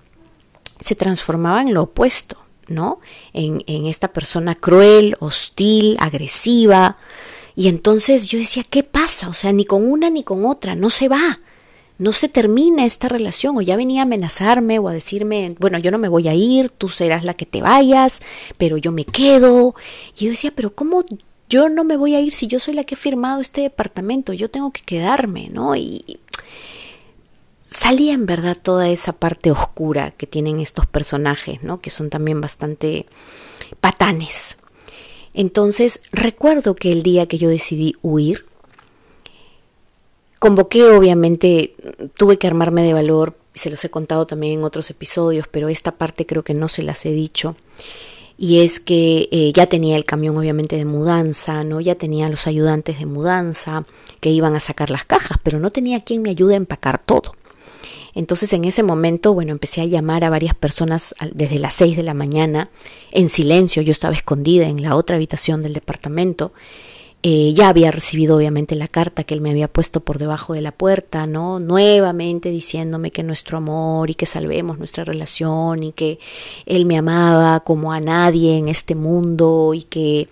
se 0.79 0.95
transformaba 0.95 1.61
en 1.61 1.73
lo 1.73 1.83
opuesto, 1.83 2.37
¿no? 2.69 2.99
En, 3.33 3.63
en 3.67 3.85
esta 3.85 4.13
persona 4.13 4.55
cruel, 4.55 5.15
hostil, 5.19 5.97
agresiva. 5.99 6.97
Y 7.55 7.67
entonces 7.67 8.29
yo 8.29 8.39
decía, 8.39 8.63
¿qué 8.69 8.83
pasa? 8.83 9.27
O 9.27 9.33
sea, 9.33 9.51
ni 9.51 9.65
con 9.65 9.89
una 9.89 10.09
ni 10.09 10.23
con 10.23 10.45
otra, 10.45 10.75
no 10.75 10.89
se 10.89 11.09
va. 11.09 11.39
No 11.97 12.13
se 12.13 12.29
termina 12.29 12.85
esta 12.85 13.09
relación 13.09 13.57
o 13.57 13.61
ya 13.61 13.75
venía 13.75 14.01
a 14.01 14.03
amenazarme 14.03 14.79
o 14.79 14.87
a 14.87 14.93
decirme, 14.93 15.53
bueno, 15.59 15.77
yo 15.79 15.91
no 15.91 15.97
me 15.97 16.07
voy 16.07 16.29
a 16.29 16.33
ir, 16.33 16.69
tú 16.69 16.87
serás 16.87 17.25
la 17.25 17.33
que 17.33 17.45
te 17.45 17.61
vayas, 17.61 18.21
pero 18.57 18.77
yo 18.77 18.93
me 18.93 19.03
quedo. 19.03 19.75
Y 20.17 20.25
yo 20.25 20.29
decía, 20.31 20.53
pero 20.55 20.73
¿cómo 20.73 21.03
yo 21.49 21.67
no 21.67 21.83
me 21.83 21.97
voy 21.97 22.15
a 22.15 22.21
ir 22.21 22.31
si 22.31 22.47
yo 22.47 22.59
soy 22.59 22.75
la 22.75 22.85
que 22.85 22.95
he 22.95 22.97
firmado 22.97 23.41
este 23.41 23.61
departamento? 23.61 24.31
Yo 24.31 24.49
tengo 24.49 24.71
que 24.71 24.81
quedarme, 24.81 25.49
¿no? 25.51 25.75
Y 25.75 26.19
salía 27.69 28.13
en 28.13 28.25
verdad 28.25 28.57
toda 28.61 28.89
esa 28.89 29.13
parte 29.13 29.51
oscura 29.51 30.11
que 30.11 30.27
tienen 30.27 30.59
estos 30.59 30.85
personajes, 30.85 31.61
¿no? 31.61 31.81
Que 31.81 31.89
son 31.89 32.09
también 32.09 32.41
bastante 32.41 33.05
patanes. 33.79 34.57
Entonces, 35.33 36.01
recuerdo 36.11 36.75
que 36.75 36.91
el 36.91 37.03
día 37.03 37.27
que 37.27 37.37
yo 37.37 37.49
decidí 37.49 37.95
huir, 38.01 38.45
convoqué 40.39 40.83
obviamente, 40.85 41.75
tuve 42.17 42.37
que 42.37 42.47
armarme 42.47 42.81
de 42.83 42.93
valor, 42.93 43.37
se 43.53 43.69
los 43.69 43.83
he 43.85 43.89
contado 43.89 44.25
también 44.25 44.59
en 44.59 44.65
otros 44.65 44.89
episodios, 44.89 45.47
pero 45.47 45.69
esta 45.69 45.91
parte 45.91 46.25
creo 46.25 46.43
que 46.43 46.53
no 46.53 46.67
se 46.67 46.81
las 46.81 47.05
he 47.05 47.11
dicho. 47.11 47.55
Y 48.37 48.61
es 48.61 48.79
que 48.79 49.27
eh, 49.31 49.51
ya 49.53 49.67
tenía 49.67 49.97
el 49.97 50.05
camión 50.05 50.37
obviamente 50.37 50.77
de 50.77 50.85
mudanza, 50.85 51.61
¿no? 51.61 51.81
Ya 51.81 51.95
tenía 51.95 52.29
los 52.29 52.47
ayudantes 52.47 52.97
de 52.97 53.05
mudanza 53.05 53.85
que 54.21 54.29
iban 54.29 54.55
a 54.55 54.61
sacar 54.61 54.89
las 54.89 55.03
cajas, 55.03 55.37
pero 55.43 55.59
no 55.59 55.71
tenía 55.71 56.03
quien 56.03 56.21
me 56.21 56.29
ayude 56.29 56.53
a 56.53 56.57
empacar 56.57 56.99
todo. 57.03 57.33
Entonces 58.19 58.51
en 58.51 58.65
ese 58.65 58.83
momento, 58.83 59.33
bueno, 59.33 59.53
empecé 59.53 59.79
a 59.79 59.85
llamar 59.85 60.25
a 60.25 60.29
varias 60.29 60.53
personas 60.53 61.15
desde 61.33 61.57
las 61.57 61.73
6 61.75 61.95
de 61.95 62.03
la 62.03 62.13
mañana 62.13 62.69
en 63.13 63.29
silencio. 63.29 63.81
Yo 63.81 63.93
estaba 63.93 64.13
escondida 64.13 64.67
en 64.67 64.81
la 64.81 64.97
otra 64.97 65.15
habitación 65.15 65.61
del 65.61 65.71
departamento 65.71 66.51
eh, 67.21 67.51
ya 67.53 67.67
había 67.67 67.91
recibido 67.91 68.37
obviamente 68.37 68.75
la 68.75 68.87
carta 68.87 69.25
que 69.25 69.33
él 69.33 69.41
me 69.41 69.49
había 69.49 69.67
puesto 69.67 69.99
por 69.99 70.19
debajo 70.19 70.53
de 70.53 70.61
la 70.61 70.71
puerta, 70.71 71.27
¿no? 71.27 71.59
Nuevamente 71.59 72.49
diciéndome 72.49 73.11
que 73.11 73.23
nuestro 73.23 73.57
amor 73.57 74.09
y 74.09 74.15
que 74.15 74.25
salvemos 74.25 74.77
nuestra 74.77 75.03
relación 75.03 75.83
y 75.83 75.91
que 75.91 76.17
él 76.65 76.85
me 76.85 76.97
amaba 76.97 77.59
como 77.59 77.91
a 77.91 77.99
nadie 77.99 78.57
en 78.57 78.69
este 78.69 78.95
mundo 78.95 79.73
y 79.73 79.83
que 79.83 80.29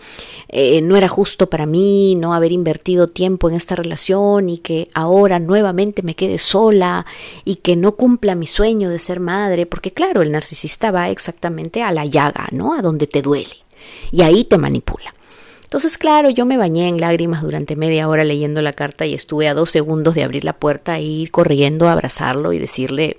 eh, 0.47 0.81
no 0.81 0.95
era 0.95 1.09
justo 1.09 1.49
para 1.49 1.65
mí 1.65 2.15
no 2.15 2.33
haber 2.33 2.53
invertido 2.53 3.09
tiempo 3.09 3.49
en 3.49 3.55
esta 3.55 3.75
relación 3.75 4.47
y 4.47 4.59
que 4.59 4.87
ahora 4.93 5.39
nuevamente 5.39 6.03
me 6.03 6.15
quede 6.15 6.37
sola 6.37 7.05
y 7.43 7.55
que 7.55 7.75
no 7.75 7.97
cumpla 7.97 8.35
mi 8.35 8.47
sueño 8.47 8.89
de 8.89 8.99
ser 8.99 9.19
madre, 9.19 9.65
porque 9.65 9.91
claro, 9.91 10.21
el 10.21 10.31
narcisista 10.31 10.89
va 10.91 11.09
exactamente 11.09 11.83
a 11.83 11.91
la 11.91 12.05
llaga, 12.05 12.47
¿no? 12.53 12.73
A 12.73 12.81
donde 12.81 13.07
te 13.07 13.21
duele 13.21 13.57
y 14.09 14.21
ahí 14.21 14.45
te 14.45 14.57
manipula. 14.57 15.16
Entonces, 15.67 15.97
claro, 15.97 16.29
yo 16.29 16.45
me 16.45 16.55
bañé 16.55 16.87
en 16.87 17.01
lágrimas 17.01 17.41
durante 17.41 17.75
media 17.75 18.07
hora 18.07 18.23
leyendo 18.23 18.61
la 18.61 18.71
carta 18.71 19.05
y 19.05 19.13
estuve 19.13 19.49
a 19.49 19.53
dos 19.53 19.69
segundos 19.69 20.15
de 20.15 20.23
abrir 20.23 20.45
la 20.45 20.53
puerta 20.53 20.97
e 20.97 21.03
ir 21.03 21.29
corriendo 21.29 21.89
a 21.89 21.91
abrazarlo 21.91 22.53
y 22.53 22.57
decirle, 22.57 23.17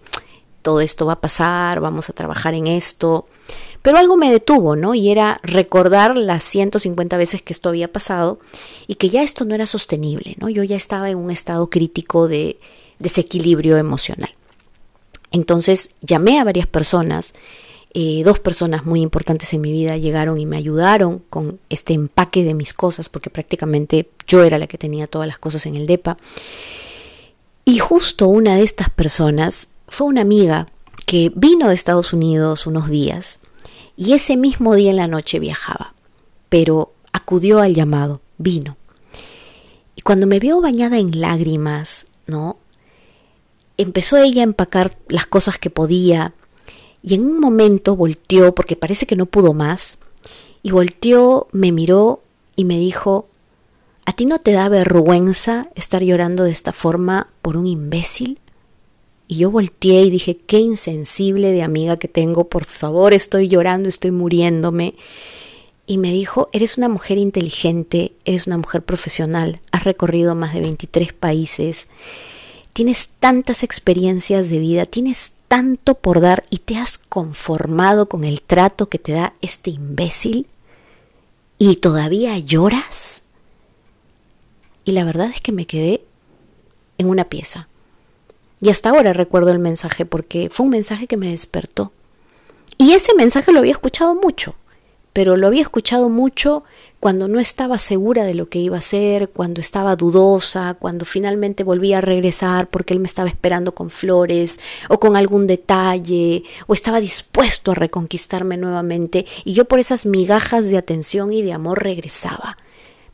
todo 0.63 0.81
esto 0.81 1.05
va 1.05 1.13
a 1.13 1.21
pasar, 1.21 1.81
vamos 1.81 2.09
a 2.09 2.15
trabajar 2.15 2.55
en 2.55 2.67
esto. 2.67 3.27
Pero 3.83 3.99
algo 3.99 4.17
me 4.17 4.33
detuvo, 4.33 4.77
¿no? 4.77 4.95
Y 4.95 5.11
era 5.11 5.41
recordar 5.43 6.17
las 6.17 6.43
150 6.43 7.19
veces 7.19 7.43
que 7.43 7.53
esto 7.53 7.69
había 7.69 7.93
pasado 7.93 8.39
y 8.87 8.95
que 8.95 9.11
ya 9.11 9.23
esto 9.23 9.45
no 9.45 9.55
era 9.55 9.67
sostenible, 9.67 10.35
¿no? 10.39 10.49
Yo 10.49 10.63
ya 10.63 10.77
estaba 10.77 11.11
en 11.11 11.19
un 11.19 11.31
estado 11.31 11.69
crítico 11.69 12.29
de 12.29 12.59
desequilibrio 12.99 13.77
emocional. 13.77 14.31
Entonces 15.33 15.91
llamé 16.01 16.41
a 16.41 16.45
varias 16.45 16.67
personas 16.67 17.35
eh, 17.95 18.23
dos 18.25 18.41
personas 18.41 18.85
muy 18.85 19.01
importantes 19.01 19.53
en 19.55 19.61
mi 19.61 19.73
vida 19.73 19.97
llegaron 19.97 20.39
y 20.39 20.47
me 20.47 20.57
ayudaron 20.57 21.23
con 21.31 21.59
este 21.69 21.95
empaque 21.95 22.45
de 22.45 22.55
mis 22.55 22.75
cosas, 22.75 23.09
porque 23.09 23.31
prácticamente 23.31 24.09
yo 24.27 24.43
era 24.45 24.59
la 24.59 24.67
que 24.67 24.79
tenía 24.79 25.07
todas 25.07 25.29
las 25.29 25.39
cosas 25.39 25.67
en 25.67 25.77
el 25.77 25.87
DEPA. 25.87 26.17
Y 27.65 27.79
justo 27.79 28.29
una 28.29 28.57
de 28.57 28.63
estas 28.63 28.91
personas 28.91 29.71
fue 29.89 30.07
una 30.07 30.23
amiga 30.23 30.67
que 31.07 31.33
vino 31.35 31.69
de 31.69 31.75
Estados 31.75 32.13
Unidos 32.13 32.67
unos 32.67 32.89
días 32.89 33.41
y 33.97 34.13
ese 34.13 34.37
mismo 34.37 34.75
día 34.75 34.91
en 34.91 34.97
la 34.97 35.07
noche 35.07 35.39
viajaba, 35.39 35.95
pero 36.49 36.93
acudió 37.13 37.61
al 37.61 37.75
llamado, 37.75 38.21
vino 38.37 38.77
cuando 40.09 40.27
me 40.27 40.39
vio 40.39 40.63
bañada 40.63 40.97
en 40.97 41.21
lágrimas, 41.21 42.07
¿no? 42.27 42.57
Empezó 43.77 44.17
ella 44.17 44.41
a 44.41 44.45
empacar 44.45 44.97
las 45.09 45.27
cosas 45.27 45.59
que 45.59 45.69
podía 45.69 46.33
y 47.03 47.15
en 47.15 47.27
un 47.27 47.41
momento 47.41 47.97
volteó, 47.97 48.55
porque 48.55 48.77
parece 48.77 49.07
que 49.07 49.17
no 49.17 49.27
pudo 49.27 49.53
más, 49.53 49.99
y 50.63 50.71
volteó, 50.71 51.49
me 51.53 51.73
miró 51.73 52.23
y 52.57 52.65
me 52.65 52.79
dijo, 52.79 53.27
¿a 54.05 54.13
ti 54.13 54.27
no 54.27 54.39
te 54.39 54.53
da 54.53 54.69
vergüenza 54.69 55.69
estar 55.75 56.03
llorando 56.03 56.45
de 56.45 56.51
esta 56.51 56.73
forma 56.73 57.29
por 57.43 57.57
un 57.57 57.67
imbécil? 57.67 58.39
Y 59.29 59.37
yo 59.39 59.51
volteé 59.51 60.03
y 60.05 60.11
dije, 60.11 60.39
qué 60.39 60.59
insensible 60.59 61.53
de 61.53 61.63
amiga 61.63 61.99
que 61.99 62.09
tengo, 62.09 62.49
por 62.49 62.65
favor, 62.65 63.13
estoy 63.13 63.49
llorando, 63.49 63.89
estoy 63.89 64.11
muriéndome. 64.11 64.95
Y 65.87 65.99
me 65.99 66.13
dijo, 66.13 66.49
eres 66.53 66.79
una 66.79 66.89
mujer 66.89 67.19
inteligente, 67.19 68.13
eres 68.25 68.47
una 68.47 68.57
mujer 68.57 68.83
profesional, 68.83 69.61
has 69.71 69.85
recorrido 69.85 70.35
más 70.35 70.55
de 70.55 70.61
23 70.61 71.13
países, 71.13 71.89
tienes 72.79 73.09
tantas 73.19 73.65
experiencias 73.65 74.51
de 74.51 74.61
vida, 74.61 74.87
tienes 74.87 75.33
tanto 75.49 75.97
por 75.97 76.21
dar 76.21 76.45
y 76.49 76.59
te 76.59 76.77
has 76.77 76.97
conformado 76.97 78.09
con 78.09 78.23
el 78.23 78.41
trato 78.41 78.89
que 78.89 79.01
te 79.01 79.11
da 79.11 79.35
este 79.43 79.71
imbécil 79.71 80.47
y 81.59 81.75
todavía 81.79 82.39
lloras. 82.39 83.25
Y 84.85 84.93
la 84.93 85.03
verdad 85.03 85.29
es 85.29 85.41
que 85.41 85.51
me 85.51 85.67
quedé 85.67 86.05
en 86.99 87.09
una 87.09 87.25
pieza. 87.25 87.67
Y 88.61 88.71
hasta 88.71 88.91
ahora 88.91 89.13
recuerdo 89.13 89.51
el 89.51 89.59
mensaje 89.59 90.07
porque 90.07 90.49
fue 90.49 90.63
un 90.63 90.71
mensaje 90.71 91.09
que 91.09 91.17
me 91.17 91.31
despertó. 91.31 91.91
Y 92.79 92.93
ese 92.93 93.13
mensaje 93.17 93.51
lo 93.51 93.59
había 93.59 93.73
escuchado 93.73 94.15
mucho, 94.15 94.55
pero 95.19 95.37
lo 95.37 95.49
había 95.49 95.63
escuchado 95.63 96.09
mucho 96.09 96.63
cuando 97.01 97.27
no 97.27 97.41
estaba 97.41 97.77
segura 97.79 98.23
de 98.23 98.35
lo 98.35 98.49
que 98.49 98.61
iba 98.61 98.77
a 98.77 98.79
hacer, 98.79 99.31
cuando 99.31 99.61
estaba 99.61 99.97
dudosa, 99.97 100.77
cuando 100.79 101.05
finalmente 101.05 101.65
volvía 101.65 101.99
a 101.99 102.01
regresar 102.01 102.69
porque 102.69 102.95
él 102.95 103.01
me 103.01 103.09
estaba 103.09 103.29
esperando 103.29 103.75
con 103.75 103.91
flores 103.91 104.61
o 104.89 105.01
con 105.01 105.17
algún 105.17 105.49
detalle, 105.49 106.45
o 106.69 106.73
estaba 106.73 107.01
dispuesto 107.01 107.73
a 107.73 107.75
reconquistarme 107.75 108.57
nuevamente, 108.57 109.27
y 109.45 109.55
yo 109.55 109.65
por 109.65 109.81
esas 109.81 110.07
migajas 110.07 110.71
de 110.71 110.79
atención 110.79 111.33
y 111.33 111.43
de 111.43 111.53
amor 111.53 111.83
regresaba 111.83 112.57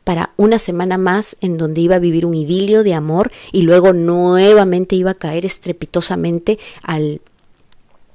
para 0.03 0.29
una 0.37 0.59
semana 0.59 0.99
más 0.99 1.37
en 1.41 1.57
donde 1.57 1.81
iba 1.81 1.95
a 1.95 2.05
vivir 2.07 2.27
un 2.27 2.35
idilio 2.35 2.83
de 2.83 2.93
amor 2.93 3.31
y 3.51 3.63
luego 3.63 3.93
nuevamente 3.93 4.95
iba 4.95 5.09
a 5.09 5.15
caer 5.15 5.43
estrepitosamente 5.43 6.59
al 6.83 7.19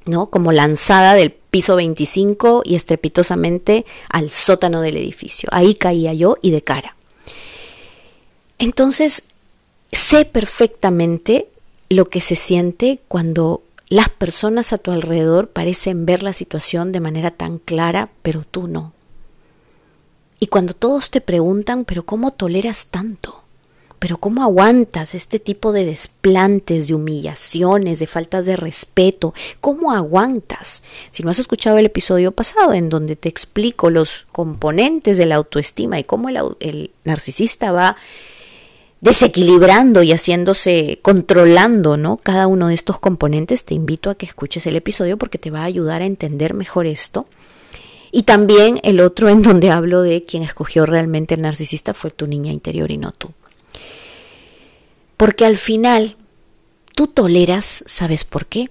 ¿no? 0.06 0.26
como 0.26 0.52
lanzada 0.52 1.14
del 1.14 1.30
piso 1.32 1.76
25 1.76 2.62
y 2.64 2.74
estrepitosamente 2.74 3.84
al 4.08 4.30
sótano 4.30 4.80
del 4.80 4.96
edificio. 4.96 5.48
Ahí 5.52 5.74
caía 5.74 6.12
yo 6.14 6.36
y 6.42 6.50
de 6.50 6.62
cara. 6.62 6.96
Entonces, 8.58 9.24
sé 9.92 10.24
perfectamente 10.24 11.48
lo 11.88 12.08
que 12.08 12.20
se 12.20 12.36
siente 12.36 13.00
cuando 13.08 13.62
las 13.88 14.08
personas 14.08 14.72
a 14.72 14.78
tu 14.78 14.92
alrededor 14.92 15.48
parecen 15.48 16.06
ver 16.06 16.22
la 16.22 16.32
situación 16.32 16.92
de 16.92 17.00
manera 17.00 17.32
tan 17.32 17.58
clara, 17.58 18.10
pero 18.22 18.44
tú 18.48 18.68
no. 18.68 18.92
Y 20.38 20.46
cuando 20.46 20.74
todos 20.74 21.10
te 21.10 21.20
preguntan, 21.20 21.84
pero 21.84 22.04
¿cómo 22.04 22.32
toleras 22.32 22.86
tanto? 22.86 23.39
¿Pero 24.00 24.16
cómo 24.16 24.42
aguantas 24.42 25.14
este 25.14 25.38
tipo 25.38 25.72
de 25.72 25.84
desplantes, 25.84 26.88
de 26.88 26.94
humillaciones, 26.94 27.98
de 27.98 28.06
faltas 28.06 28.46
de 28.46 28.56
respeto? 28.56 29.34
¿Cómo 29.60 29.92
aguantas? 29.92 30.82
Si 31.10 31.22
no 31.22 31.30
has 31.30 31.38
escuchado 31.38 31.76
el 31.76 31.84
episodio 31.84 32.32
pasado 32.32 32.72
en 32.72 32.88
donde 32.88 33.14
te 33.14 33.28
explico 33.28 33.90
los 33.90 34.26
componentes 34.32 35.18
de 35.18 35.26
la 35.26 35.34
autoestima 35.34 36.00
y 36.00 36.04
cómo 36.04 36.30
el, 36.30 36.90
narcisista 37.04 37.72
va 37.72 37.94
desequilibrando 39.02 40.02
y 40.02 40.12
haciéndose, 40.12 40.98
controlando, 41.02 41.98
¿no? 41.98 42.16
Cada 42.16 42.46
uno 42.46 42.68
de 42.68 42.74
estos 42.74 42.98
componentes, 42.98 43.66
te 43.66 43.74
invito 43.74 44.08
a 44.08 44.14
que 44.14 44.24
escuches 44.24 44.66
el 44.66 44.76
episodio 44.76 45.18
porque 45.18 45.36
te 45.36 45.50
va 45.50 45.60
a 45.60 45.64
ayudar 45.64 46.00
a 46.00 46.06
entender 46.06 46.54
mejor 46.54 46.86
esto 46.86 47.26
y 48.12 48.22
también 48.22 48.80
el 48.82 49.00
otro 49.00 49.28
en 49.28 49.42
donde 49.42 49.70
hablo 49.70 50.00
de 50.00 50.24
quien 50.24 50.42
escogió 50.42 50.86
realmente 50.86 51.34
el 51.34 51.42
narcisista 51.42 51.92
fue 51.92 52.10
tu 52.10 52.26
niña 52.26 52.50
interior 52.50 52.90
y 52.90 52.96
no 52.96 53.12
tú. 53.12 53.32
Porque 55.20 55.44
al 55.44 55.58
final 55.58 56.16
tú 56.94 57.06
toleras, 57.06 57.84
¿sabes 57.86 58.24
por 58.24 58.46
qué? 58.46 58.70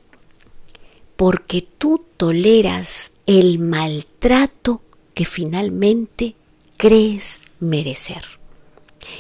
Porque 1.16 1.62
tú 1.62 2.04
toleras 2.18 3.12
el 3.28 3.60
maltrato 3.60 4.82
que 5.14 5.26
finalmente 5.26 6.34
crees 6.76 7.44
merecer. 7.60 8.24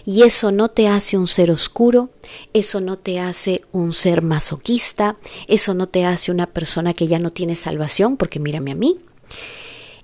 Y 0.08 0.24
eso 0.24 0.52
no 0.52 0.70
te 0.70 0.88
hace 0.88 1.20
un 1.20 1.28
ser 1.28 1.52
oscuro, 1.52 2.10
eso 2.54 2.82
no 2.82 2.98
te 2.98 3.20
hace 3.20 3.62
un 3.72 3.94
ser 3.94 4.24
masoquista, 4.24 5.16
eso 5.48 5.76
no 5.76 5.88
te 5.88 6.06
hace 6.06 6.32
una 6.32 6.48
persona 6.48 6.96
que 6.96 7.06
ya 7.06 7.20
no 7.20 7.30
tiene 7.30 7.54
salvación, 7.54 8.18
porque 8.18 8.40
mírame 8.40 8.72
a 8.72 8.76
mí, 8.76 8.98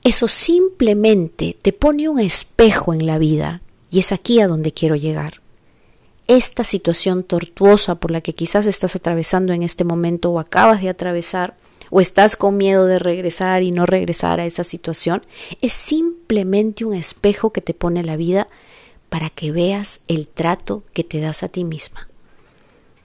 eso 0.04 0.28
simplemente 0.28 1.58
te 1.60 1.74
pone 1.74 2.08
un 2.08 2.20
espejo 2.20 2.94
en 2.94 3.08
la 3.08 3.18
vida 3.18 3.64
y 3.90 3.98
es 3.98 4.12
aquí 4.12 4.42
a 4.42 4.48
donde 4.48 4.74
quiero 4.74 4.96
llegar. 4.96 5.42
Esta 6.28 6.64
situación 6.64 7.24
tortuosa 7.24 7.96
por 7.96 8.12
la 8.12 8.22
que 8.22 8.34
quizás 8.34 8.66
estás 8.66 8.96
atravesando 8.96 9.54
en 9.54 9.62
este 9.62 9.84
momento 9.84 10.32
o 10.32 10.40
acabas 10.40 10.82
de 10.82 10.90
atravesar 10.90 11.56
o 11.92 12.02
estás 12.02 12.36
con 12.36 12.58
miedo 12.58 12.88
de 12.88 12.98
regresar 12.98 13.62
y 13.62 13.72
no 13.72 13.86
regresar 13.86 14.40
a 14.40 14.46
esa 14.46 14.64
situación, 14.64 15.22
es 15.62 15.74
simplemente 15.74 16.84
un 16.84 16.96
espejo 16.96 17.54
que 17.54 17.62
te 17.62 17.76
pone 17.76 18.04
la 18.04 18.18
vida 18.18 18.48
para 19.10 19.30
que 19.30 19.52
veas 19.52 20.02
el 20.08 20.28
trato 20.28 20.84
que 20.94 21.04
te 21.04 21.20
das 21.22 21.44
a 21.44 21.48
ti 21.48 21.64
misma, 21.64 22.08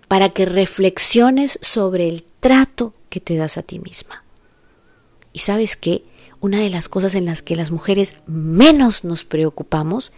para 0.08 0.30
que 0.30 0.46
reflexiones 0.46 1.58
sobre 1.60 2.08
el 2.08 2.24
trato 2.40 2.94
que 3.10 3.20
te 3.20 3.36
das 3.36 3.58
a 3.58 3.62
ti 3.62 3.78
misma. 3.78 4.24
Y 5.32 5.40
sabes 5.40 5.76
qué, 5.76 6.02
una 6.40 6.58
de 6.58 6.70
las 6.70 6.88
cosas 6.88 7.14
en 7.14 7.26
las 7.26 7.42
que 7.42 7.54
las 7.54 7.70
mujeres 7.70 8.16
menos 8.26 9.04
nos 9.04 9.24
preocupamos 9.24 10.10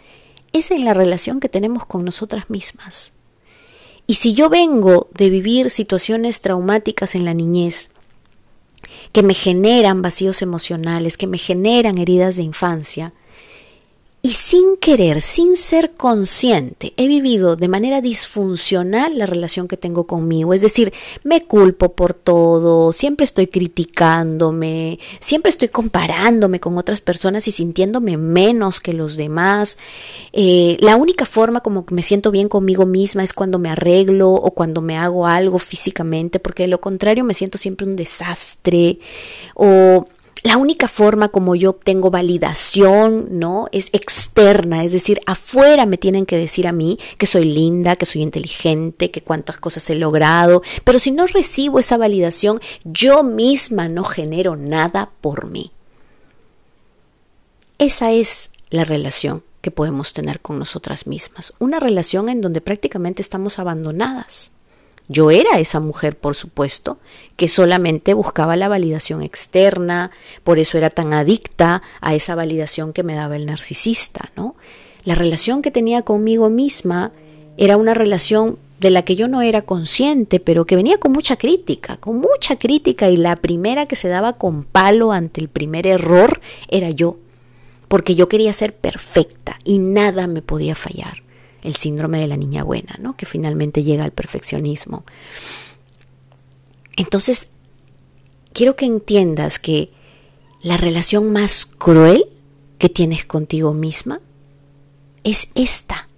es 0.53 0.71
en 0.71 0.85
la 0.85 0.95
relación 0.95 1.41
que 1.41 1.49
tenemos 1.49 1.87
con 1.87 2.05
nosotras 2.05 2.51
mismas. 2.51 3.13
Y 4.07 4.15
si 4.15 4.35
yo 4.35 4.51
vengo 4.51 5.09
de 5.15 5.31
vivir 5.31 5.71
situaciones 5.71 6.41
traumáticas 6.41 7.15
en 7.15 7.25
la 7.25 7.35
niñez, 7.35 7.91
que 9.13 9.23
me 9.23 9.35
generan 9.35 10.03
vacíos 10.03 10.43
emocionales, 10.43 11.17
que 11.17 11.27
me 11.27 11.39
generan 11.39 11.99
heridas 11.99 12.37
de 12.37 12.43
infancia, 12.43 13.13
y 14.25 14.35
sin 14.35 14.77
querer, 14.77 15.21
sin 15.21 15.57
ser 15.57 15.95
consciente, 15.95 16.93
he 16.97 17.09
vivido 17.09 17.57
de 17.57 17.67
manera 17.67 18.01
disfuncional 18.01 19.19
la 19.19 19.27
relación 19.27 19.67
que 19.67 19.77
tengo 19.77 20.07
conmigo. 20.07 20.55
Es 20.55 20.61
decir, 20.61 20.93
me 21.25 21.45
culpo 21.45 21.97
por 21.97 22.15
todo, 22.15 22.93
siempre 22.93 23.25
estoy 23.25 23.49
criticándome, 23.49 25.01
siempre 25.19 25.51
estoy 25.51 25.71
comparándome 25.71 26.61
con 26.61 26.79
otras 26.79 27.01
personas 27.01 27.49
y 27.49 27.51
sintiéndome 27.51 28.17
menos 28.17 28.79
que 28.79 28.93
los 28.93 29.17
demás. 29.17 29.77
Eh, 30.33 30.77
la 30.79 30.95
única 30.95 31.27
forma 31.27 31.61
como 31.61 31.85
que 31.85 31.97
me 31.97 32.05
siento 32.05 32.31
bien 32.31 32.49
conmigo 32.49 32.87
misma 32.87 33.25
es 33.25 33.33
cuando 33.33 33.59
me 33.59 33.71
arreglo 33.71 34.31
o 34.31 34.53
cuando 34.53 34.83
me 34.83 34.97
hago 34.97 35.27
algo 35.27 35.59
físicamente, 35.59 36.39
porque 36.39 36.63
de 36.63 36.69
lo 36.69 36.81
contrario 36.81 37.25
me 37.25 37.35
siento 37.35 37.59
siempre 37.59 37.89
un 37.89 37.97
desastre. 37.97 39.01
O 39.57 40.07
la 40.43 40.57
única 40.57 40.89
forma 40.89 41.29
como 41.29 41.55
yo 41.55 41.71
obtengo 41.71 42.11
validación, 42.11 43.29
¿no? 43.39 43.67
Es 43.71 43.89
externa, 43.93 44.83
es 44.85 44.93
decir, 44.93 45.21
afuera 45.27 45.87
me 45.87 45.99
tienen 45.99 46.27
que 46.27 46.37
decir 46.37 46.67
a 46.67 46.73
mí 46.73 46.99
que 47.17 47.27
soy 47.27 47.45
linda, 47.45 47.95
que 47.95 48.07
soy 48.07 48.23
inteligente, 48.23 49.13
que 49.13 49.23
cuántas 49.23 49.59
cosas 49.59 49.89
he 49.91 49.95
logrado, 49.95 50.63
pero 50.85 50.99
si 50.99 51.13
no 51.13 51.27
recibo 51.27 51.79
esa 51.79 51.97
validación, 51.97 52.59
yo 52.85 53.23
misma 53.23 53.89
no 53.89 54.03
genero 54.03 54.57
nada 54.57 55.11
por 55.21 55.47
mí. 55.47 55.71
Esa 57.79 58.11
es 58.11 58.51
la 58.71 58.85
relación 58.85 59.45
que 59.61 59.71
podemos 59.71 60.13
tener 60.13 60.41
con 60.41 60.59
nosotras 60.59 61.07
mismas, 61.07 61.55
una 61.61 61.79
relación 61.79 62.29
en 62.29 62.41
donde 62.41 62.61
prácticamente 62.61 63.23
estamos 63.23 63.61
abandonadas. 63.61 64.51
Yo 65.13 65.31
era 65.31 65.59
esa 65.59 65.79
mujer, 65.79 66.17
por 66.17 66.35
supuesto, 66.35 66.97
que 67.37 67.49
solamente 67.49 68.15
buscaba 68.15 68.57
la 68.57 68.69
validación 68.69 69.23
externa, 69.23 70.11
por 70.43 70.59
eso 70.59 70.79
era 70.79 70.89
tan 70.89 71.13
adicta 71.13 71.83
a 72.01 72.15
esa 72.15 72.35
validación 72.35 72.95
que 72.95 73.03
me 73.03 73.15
daba 73.15 73.37
el 73.37 73.45
narcisista, 73.45 74.33
¿no? 74.37 74.57
La 75.05 75.15
relación 75.15 75.61
que 75.61 75.71
tenía 75.71 76.01
conmigo 76.01 76.49
misma 76.49 77.13
era 77.59 77.77
una 77.77 77.93
relación 77.93 78.59
de 78.81 78.91
la 78.91 79.03
que 79.03 79.15
yo 79.15 79.29
no 79.29 79.43
era 79.43 79.61
consciente, 79.61 80.41
pero 80.41 80.65
que 80.65 80.77
venía 80.77 80.97
con 80.97 81.13
mucha 81.13 81.37
crítica, 81.37 81.99
con 81.99 82.17
mucha 82.19 82.57
crítica, 82.57 83.11
y 83.11 83.19
la 83.19 83.37
primera 83.37 83.85
que 83.85 83.97
se 83.97 84.09
daba 84.09 84.39
con 84.39 84.65
palo 84.65 85.13
ante 85.13 85.43
el 85.43 85.49
primer 85.49 85.87
error 85.87 86.41
era 86.69 86.89
yo, 86.89 87.19
porque 87.89 88.15
yo 88.15 88.31
quería 88.31 88.53
ser 88.55 88.75
perfecta 88.75 89.59
y 89.63 89.79
nada 89.79 90.27
me 90.27 90.41
podía 90.41 90.75
fallar 90.75 91.23
el 91.63 91.77
síndrome 91.77 92.21
de 92.21 92.27
la 92.27 92.37
niña 92.37 92.65
buena, 92.65 92.97
¿no? 93.01 93.17
que 93.17 93.27
finalmente 93.27 93.83
llega 93.83 94.05
al 94.05 94.13
perfeccionismo. 94.13 95.05
Entonces, 96.97 97.49
quiero 98.53 98.77
que 98.77 98.85
entiendas 98.85 99.59
que 99.59 99.91
la 100.63 100.77
relación 100.77 101.33
más 101.33 101.67
cruel 101.67 102.27
que 102.79 102.89
tienes 102.89 103.25
contigo 103.25 103.73
misma 103.73 104.21
es 105.25 105.49
esta. 105.55 106.09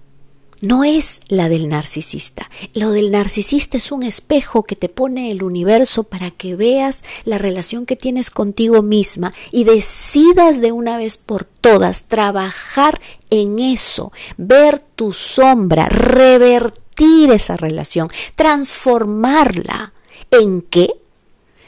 No 0.65 0.85
es 0.85 1.21
la 1.29 1.49
del 1.49 1.69
narcisista. 1.69 2.51
Lo 2.73 2.91
del 2.91 3.11
narcisista 3.11 3.77
es 3.77 3.93
un 3.93 4.03
espejo 4.03 4.65
que 4.65 4.77
te 4.77 4.89
pone 4.89 5.31
el 5.31 5.43
universo 5.43 6.05
para 6.05 6.31
que 6.31 6.57
veas 6.57 7.05
la 7.25 7.39
relación 7.39 7.87
que 7.87 7.97
tienes 7.97 8.31
contigo 8.31 8.83
misma 8.83 9.33
y 9.53 9.65
decidas 9.65 10.61
de 10.61 10.73
una 10.73 10.97
vez 10.97 11.17
por 11.17 11.45
todas 11.45 12.05
trabajar 12.05 13.01
en 13.31 13.59
eso, 13.59 14.13
ver 14.37 14.79
tu 14.81 15.13
sombra, 15.13 15.89
revertir 15.89 17.31
esa 17.31 17.57
relación, 17.57 18.09
transformarla. 18.35 19.93
¿En 20.31 20.63
qué? 20.63 20.89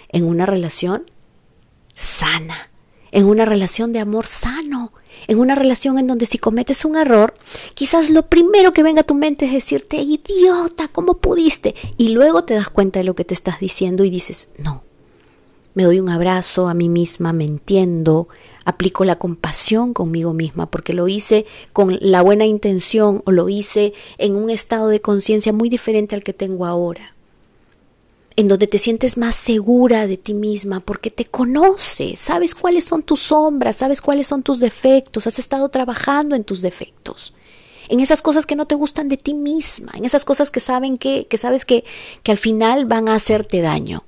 En 0.09 0.25
una 0.25 0.47
relación 0.47 1.11
sana, 1.95 2.71
en 3.11 3.27
una 3.27 3.45
relación 3.45 3.93
de 3.93 4.01
amor 4.01 4.27
sano, 4.27 4.93
en 5.29 5.39
una 5.39 5.55
relación 5.55 5.99
en 5.99 6.07
donde 6.07 6.27
si 6.27 6.39
cometes 6.39 6.85
un 6.85 6.97
error, 6.97 7.35
quizás 7.75 8.11
lo 8.11 8.27
primero 8.27 8.73
que 8.73 8.83
venga 8.83 9.01
a 9.01 9.05
tu 9.05 9.15
mente 9.15 9.47
es 9.47 9.53
decirte, 9.53 9.97
idiota, 9.97 10.89
¿cómo 10.89 11.15
pudiste? 11.19 11.75
Y 11.97 12.11
luego 12.11 12.45
te 12.45 12.55
das 12.55 12.69
cuenta 12.69 13.01
de 13.01 13.05
lo 13.05 13.15
que 13.15 13.25
te 13.25 13.35
estás 13.35 13.61
diciendo 13.61 14.05
y 14.05 14.11
dices, 14.11 14.49
no, 14.59 14.83
me 15.75 15.85
doy 15.85 16.01
un 16.01 16.09
abrazo 16.09 16.69
a 16.69 16.75
mí 16.75 16.89
misma, 16.89 17.33
me 17.33 17.45
entiendo, 17.45 18.29
aplico 18.65 19.05
la 19.05 19.19
compasión 19.19 19.93
conmigo 19.93 20.33
misma 20.33 20.71
porque 20.71 20.93
lo 20.93 21.09
hice 21.09 21.47
con 21.73 21.99
la 22.01 22.23
buena 22.23 22.47
intención 22.47 23.23
o 23.27 23.33
lo 23.33 23.49
hice 23.49 23.93
en 24.19 24.37
un 24.37 24.51
estado 24.51 24.89
de 24.89 25.01
conciencia 25.01 25.53
muy 25.53 25.69
diferente 25.69 26.15
al 26.15 26.25
que 26.25 26.33
tengo 26.33 26.67
ahora 26.67 27.16
en 28.37 28.49
donde 28.49 28.67
te 28.67 28.79
sientes 28.79 29.17
más 29.17 29.35
segura 29.35 30.07
de 30.07 30.19
ti 30.19 30.35
misma 30.35 30.81
porque 30.81 31.11
te 31.11 31.25
conoces, 31.25 32.21
sabes 32.21 32.55
cuáles 32.55 32.85
son 32.85 33.03
tus 33.03 33.21
sombras, 33.21 33.77
sabes 33.77 34.03
cuáles 34.03 34.27
son 34.27 34.43
tus 34.43 34.61
defectos, 34.61 35.27
has 35.27 35.39
estado 35.39 35.71
trabajando 35.71 36.37
en 36.37 36.45
tus 36.45 36.61
defectos, 36.61 37.35
en 37.89 38.01
esas 38.01 38.21
cosas 38.21 38.45
que 38.45 38.57
no 38.57 38.67
te 38.67 38.75
gustan 38.75 39.09
de 39.09 39.17
ti 39.17 39.33
misma, 39.33 39.93
en 39.95 40.05
esas 40.05 40.27
cosas 40.27 40.51
que 40.51 40.61
saben 40.61 40.99
que, 40.99 41.27
que 41.27 41.39
sabes 41.39 41.65
que, 41.65 41.85
que 42.23 42.31
al 42.31 42.39
final 42.39 42.85
van 42.85 43.09
a 43.09 43.15
hacerte 43.15 43.63
daño, 43.63 44.05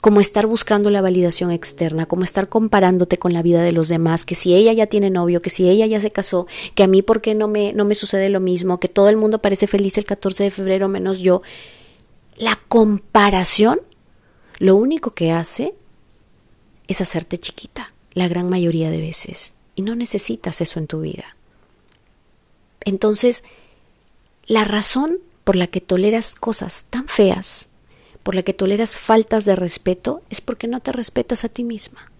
como 0.00 0.20
estar 0.20 0.46
buscando 0.46 0.88
la 0.90 1.00
validación 1.00 1.50
externa, 1.50 2.06
como 2.06 2.22
estar 2.22 2.48
comparándote 2.48 3.18
con 3.18 3.32
la 3.32 3.42
vida 3.42 3.62
de 3.62 3.72
los 3.72 3.88
demás, 3.88 4.24
que 4.24 4.36
si 4.36 4.54
ella 4.54 4.72
ya 4.72 4.86
tiene 4.86 5.10
novio, 5.10 5.42
que 5.42 5.50
si 5.50 5.68
ella 5.68 5.86
ya 5.86 6.00
se 6.00 6.12
casó, 6.12 6.46
que 6.76 6.84
a 6.84 6.86
mí 6.86 7.02
por 7.02 7.20
qué 7.20 7.34
no 7.34 7.48
me, 7.48 7.72
no 7.72 7.84
me 7.84 7.96
sucede 7.96 8.28
lo 8.28 8.38
mismo, 8.38 8.78
que 8.78 8.86
todo 8.86 9.08
el 9.08 9.16
mundo 9.16 9.42
parece 9.42 9.66
feliz 9.66 9.98
el 9.98 10.04
14 10.04 10.44
de 10.44 10.50
febrero 10.50 10.86
menos 10.86 11.18
yo. 11.18 11.42
La 12.36 12.60
comparación 12.68 13.80
lo 14.58 14.76
único 14.76 15.12
que 15.12 15.32
hace 15.32 15.74
es 16.88 17.00
hacerte 17.00 17.38
chiquita, 17.38 17.92
la 18.12 18.28
gran 18.28 18.48
mayoría 18.48 18.90
de 18.90 19.00
veces. 19.00 19.54
Y 19.74 19.82
no 19.82 19.94
necesitas 19.94 20.60
eso 20.60 20.78
en 20.78 20.86
tu 20.86 21.00
vida. 21.00 21.36
Entonces, 22.84 23.44
la 24.46 24.64
razón 24.64 25.18
por 25.44 25.56
la 25.56 25.66
que 25.66 25.80
toleras 25.80 26.34
cosas 26.34 26.86
tan 26.88 27.08
feas, 27.08 27.68
por 28.22 28.34
la 28.34 28.42
que 28.42 28.54
toleras 28.54 28.96
faltas 28.96 29.44
de 29.44 29.56
respeto, 29.56 30.22
es 30.30 30.40
porque 30.40 30.68
no 30.68 30.80
te 30.80 30.92
respetas 30.92 31.44
a 31.44 31.48
ti 31.48 31.64
misma. 31.64 32.10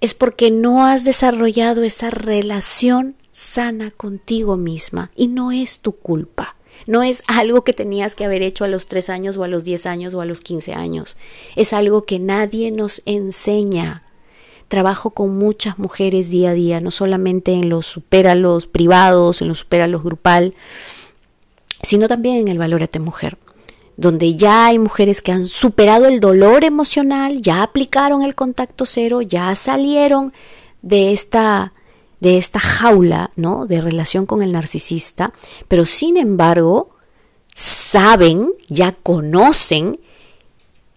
Es 0.00 0.14
porque 0.14 0.50
no 0.50 0.84
has 0.84 1.04
desarrollado 1.04 1.82
esa 1.82 2.10
relación 2.10 3.16
sana 3.32 3.90
contigo 3.90 4.56
misma 4.56 5.10
y 5.16 5.26
no 5.26 5.50
es 5.50 5.80
tu 5.80 5.92
culpa. 5.92 6.56
No 6.86 7.02
es 7.02 7.22
algo 7.26 7.64
que 7.64 7.72
tenías 7.72 8.14
que 8.14 8.24
haber 8.24 8.42
hecho 8.42 8.64
a 8.64 8.68
los 8.68 8.86
tres 8.86 9.08
años 9.10 9.36
o 9.36 9.44
a 9.44 9.48
los 9.48 9.64
diez 9.64 9.86
años 9.86 10.14
o 10.14 10.20
a 10.20 10.24
los 10.24 10.40
quince 10.40 10.74
años. 10.74 11.16
Es 11.56 11.72
algo 11.72 12.04
que 12.04 12.18
nadie 12.18 12.70
nos 12.70 13.02
enseña. 13.06 14.02
Trabajo 14.68 15.10
con 15.10 15.36
muchas 15.36 15.78
mujeres 15.78 16.30
día 16.30 16.50
a 16.50 16.54
día, 16.54 16.80
no 16.80 16.90
solamente 16.90 17.52
en 17.52 17.68
los 17.68 17.86
supéralos 17.86 18.66
privados, 18.66 19.40
en 19.40 19.48
los 19.48 19.60
supéralos 19.60 20.02
grupal, 20.02 20.54
sino 21.82 22.08
también 22.08 22.36
en 22.36 22.48
el 22.48 22.58
valórate 22.58 22.98
mujer, 22.98 23.36
donde 23.96 24.34
ya 24.34 24.66
hay 24.66 24.78
mujeres 24.78 25.22
que 25.22 25.32
han 25.32 25.46
superado 25.46 26.06
el 26.06 26.18
dolor 26.18 26.64
emocional, 26.64 27.40
ya 27.40 27.62
aplicaron 27.62 28.22
el 28.22 28.34
contacto 28.34 28.86
cero, 28.86 29.20
ya 29.20 29.54
salieron 29.54 30.32
de 30.82 31.12
esta 31.12 31.72
de 32.24 32.38
esta 32.38 32.58
jaula, 32.58 33.32
¿no? 33.36 33.66
De 33.66 33.82
relación 33.82 34.24
con 34.24 34.40
el 34.40 34.52
narcisista, 34.52 35.34
pero 35.68 35.84
sin 35.84 36.16
embargo 36.16 36.96
saben, 37.54 38.50
ya 38.68 38.92
conocen 38.92 40.00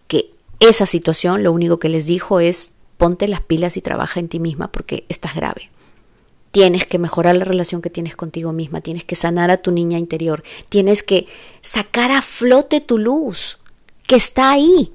que 0.07 0.31
esa 0.61 0.85
situación 0.85 1.43
lo 1.43 1.51
único 1.51 1.79
que 1.79 1.89
les 1.89 2.05
dijo 2.05 2.39
es 2.39 2.71
ponte 2.97 3.27
las 3.27 3.41
pilas 3.41 3.75
y 3.75 3.81
trabaja 3.81 4.21
en 4.21 4.29
ti 4.29 4.39
misma 4.39 4.71
porque 4.71 5.03
estás 5.09 5.35
grave. 5.35 5.69
Tienes 6.51 6.85
que 6.85 6.97
mejorar 6.97 7.35
la 7.35 7.43
relación 7.43 7.81
que 7.81 7.89
tienes 7.89 8.15
contigo 8.15 8.53
misma, 8.53 8.79
tienes 8.79 9.03
que 9.03 9.15
sanar 9.15 9.51
a 9.51 9.57
tu 9.57 9.71
niña 9.71 9.99
interior, 9.99 10.45
tienes 10.69 11.03
que 11.03 11.27
sacar 11.59 12.13
a 12.13 12.21
flote 12.21 12.79
tu 12.79 12.97
luz, 12.97 13.59
que 14.07 14.15
está 14.15 14.51
ahí, 14.51 14.93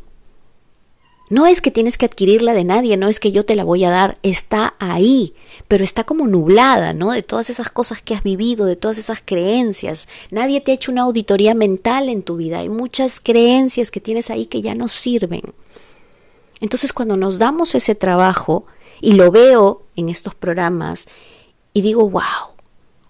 no 1.33 1.47
es 1.47 1.62
que 1.62 1.71
tienes 1.71 1.97
que 1.97 2.05
adquirirla 2.05 2.53
de 2.53 2.62
nadie, 2.62 2.99
no 2.99 3.09
es 3.09 3.18
que 3.18 3.33
yo 3.33 3.47
te 3.47 3.57
la 3.57 3.64
voy 3.64 3.85
a 3.85 3.90
dar, 3.90 4.18
está 4.23 4.75
ahí, 4.79 5.33
pero 5.66 5.83
está 5.83 6.05
como 6.05 6.27
nublada, 6.27 6.92
¿no? 6.92 7.11
De 7.11 7.23
todas 7.23 7.49
esas 7.49 7.71
cosas 7.71 8.03
que 8.03 8.14
has 8.14 8.23
vivido, 8.23 8.66
de 8.66 8.77
todas 8.77 8.99
esas 8.99 9.23
creencias. 9.25 10.09
Nadie 10.31 10.61
te 10.61 10.73
ha 10.73 10.75
hecho 10.75 10.92
una 10.92 11.05
auditoría 11.05 11.55
mental 11.55 12.11
en 12.11 12.23
tu 12.23 12.37
vida. 12.37 12.59
Hay 12.59 12.68
muchas 12.68 13.18
creencias 13.18 13.90
que 13.90 13.99
tienes 13.99 14.29
ahí 14.29 14.45
que 14.45 14.61
ya 14.61 14.75
no 14.75 14.88
sirven. 14.88 15.55
Entonces, 16.61 16.92
cuando 16.92 17.16
nos 17.16 17.38
damos 17.38 17.75
ese 17.75 17.95
trabajo, 17.95 18.66
y 19.01 19.12
lo 19.12 19.31
veo 19.31 19.85
en 19.97 20.11
estos 20.11 20.35
programas, 20.35 21.09
y 21.73 21.81
digo, 21.81 22.11
wow, 22.11 22.53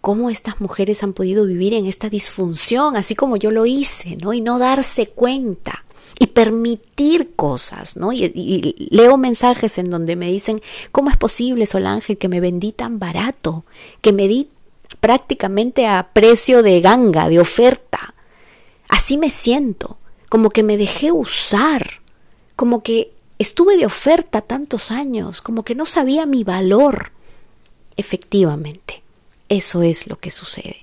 cómo 0.01 0.31
estas 0.31 0.61
mujeres 0.61 1.03
han 1.03 1.13
podido 1.13 1.45
vivir 1.45 1.75
en 1.75 1.87
esta 1.87 2.09
disfunción, 2.09 2.95
así 2.95 3.17
como 3.17 3.37
yo 3.37 3.51
lo 3.51 3.67
hice, 3.67 4.17
¿no? 4.23 4.33
Y 4.33 4.41
no 4.41 4.61
darse 4.61 5.09
cuenta 5.09 5.83
y 6.19 6.29
permitir 6.29 7.35
cosas, 7.35 7.97
¿no? 7.97 8.13
Y, 8.13 8.89
leo 8.91 9.17
mensajes 9.17 9.79
en 9.79 9.91
donde 9.91 10.17
me 10.17 10.31
dicen, 10.31 10.61
¿cómo 10.91 11.11
es 11.11 11.17
posible, 11.17 11.67
Solange, 11.67 12.17
que 12.17 12.29
me 12.29 12.41
vendí 12.41 12.73
tan 12.73 12.99
barato? 12.99 13.65
Que 14.01 14.13
me 14.13 14.29
di 14.29 14.49
prácticamente 15.01 15.87
a 15.87 16.11
precio 16.13 16.63
de 16.63 16.81
ganga, 16.81 17.29
de 17.29 17.41
oferta. 17.41 18.15
Así 18.89 19.19
me 19.19 19.31
siento, 19.31 19.99
como 20.29 20.51
que 20.51 20.63
me 20.63 20.77
dejé 20.77 21.13
usar, 21.13 22.03
como 22.57 22.83
que 22.83 23.13
estuve 23.39 23.77
de 23.77 23.87
oferta 23.87 24.43
tantos 24.43 24.91
años, 24.91 25.43
como 25.43 25.65
que 25.65 25.75
no 25.75 25.87
sabía 25.87 26.27
mi 26.27 26.45
valor. 26.45 27.13
Efectivamente, 27.97 29.03
eso 29.49 29.83
es 29.83 30.07
lo 30.07 30.19
que 30.19 30.31
sucede. 30.31 30.82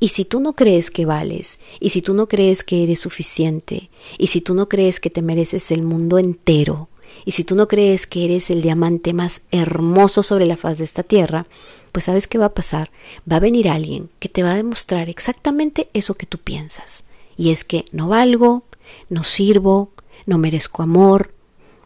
Y 0.00 0.08
si 0.08 0.24
tú 0.24 0.40
no 0.40 0.54
crees 0.54 0.90
que 0.90 1.06
vales, 1.06 1.58
y 1.80 1.90
si 1.90 2.02
tú 2.02 2.14
no 2.14 2.28
crees 2.28 2.64
que 2.64 2.82
eres 2.82 3.00
suficiente, 3.00 3.90
y 4.16 4.28
si 4.28 4.40
tú 4.40 4.54
no 4.54 4.68
crees 4.68 5.00
que 5.00 5.10
te 5.10 5.22
mereces 5.22 5.70
el 5.70 5.82
mundo 5.82 6.18
entero, 6.18 6.88
y 7.24 7.32
si 7.32 7.44
tú 7.44 7.54
no 7.54 7.68
crees 7.68 8.06
que 8.06 8.24
eres 8.24 8.50
el 8.50 8.62
diamante 8.62 9.12
más 9.12 9.42
hermoso 9.50 10.22
sobre 10.22 10.46
la 10.46 10.56
faz 10.56 10.78
de 10.78 10.84
esta 10.84 11.02
tierra, 11.02 11.46
pues 11.92 12.04
sabes 12.04 12.26
qué 12.26 12.38
va 12.38 12.46
a 12.46 12.54
pasar. 12.54 12.90
Va 13.30 13.36
a 13.36 13.40
venir 13.40 13.68
alguien 13.68 14.08
que 14.18 14.28
te 14.28 14.42
va 14.42 14.52
a 14.52 14.56
demostrar 14.56 15.08
exactamente 15.08 15.88
eso 15.94 16.14
que 16.14 16.26
tú 16.26 16.38
piensas. 16.38 17.04
Y 17.36 17.50
es 17.50 17.64
que 17.64 17.84
no 17.92 18.08
valgo, 18.08 18.64
no 19.08 19.24
sirvo, 19.24 19.90
no 20.26 20.38
merezco 20.38 20.82
amor, 20.82 21.32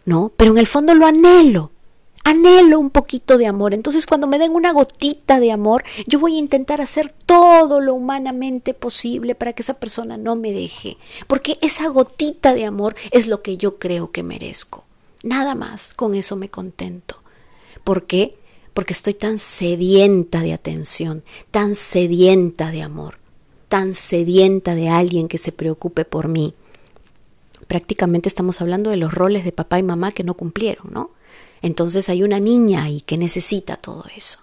¿no? 0.04 0.32
Pero 0.36 0.52
en 0.52 0.58
el 0.58 0.66
fondo 0.66 0.94
lo 0.94 1.06
anhelo 1.06 1.71
anhelo 2.24 2.78
un 2.78 2.90
poquito 2.90 3.38
de 3.38 3.46
amor. 3.46 3.74
Entonces 3.74 4.06
cuando 4.06 4.26
me 4.26 4.38
den 4.38 4.52
una 4.52 4.72
gotita 4.72 5.40
de 5.40 5.52
amor, 5.52 5.82
yo 6.06 6.18
voy 6.18 6.36
a 6.36 6.40
intentar 6.40 6.80
hacer 6.80 7.10
todo 7.10 7.80
lo 7.80 7.94
humanamente 7.94 8.74
posible 8.74 9.34
para 9.34 9.52
que 9.52 9.62
esa 9.62 9.74
persona 9.74 10.16
no 10.16 10.36
me 10.36 10.52
deje. 10.52 10.96
Porque 11.26 11.58
esa 11.60 11.88
gotita 11.88 12.54
de 12.54 12.64
amor 12.64 12.94
es 13.10 13.26
lo 13.26 13.42
que 13.42 13.56
yo 13.56 13.78
creo 13.78 14.10
que 14.10 14.22
merezco. 14.22 14.84
Nada 15.22 15.54
más, 15.54 15.92
con 15.94 16.14
eso 16.14 16.36
me 16.36 16.48
contento. 16.48 17.22
¿Por 17.84 18.06
qué? 18.06 18.36
Porque 18.74 18.92
estoy 18.92 19.14
tan 19.14 19.38
sedienta 19.38 20.40
de 20.40 20.52
atención, 20.52 21.22
tan 21.50 21.74
sedienta 21.74 22.70
de 22.70 22.82
amor, 22.82 23.18
tan 23.68 23.94
sedienta 23.94 24.74
de 24.74 24.88
alguien 24.88 25.28
que 25.28 25.38
se 25.38 25.52
preocupe 25.52 26.04
por 26.04 26.28
mí. 26.28 26.54
Prácticamente 27.68 28.28
estamos 28.28 28.60
hablando 28.60 28.90
de 28.90 28.96
los 28.96 29.14
roles 29.14 29.44
de 29.44 29.52
papá 29.52 29.78
y 29.78 29.82
mamá 29.82 30.12
que 30.12 30.24
no 30.24 30.34
cumplieron, 30.34 30.92
¿no? 30.92 31.10
Entonces 31.62 32.08
hay 32.08 32.22
una 32.22 32.40
niña 32.40 32.82
ahí 32.82 33.00
que 33.00 33.16
necesita 33.16 33.76
todo 33.76 34.04
eso. 34.14 34.40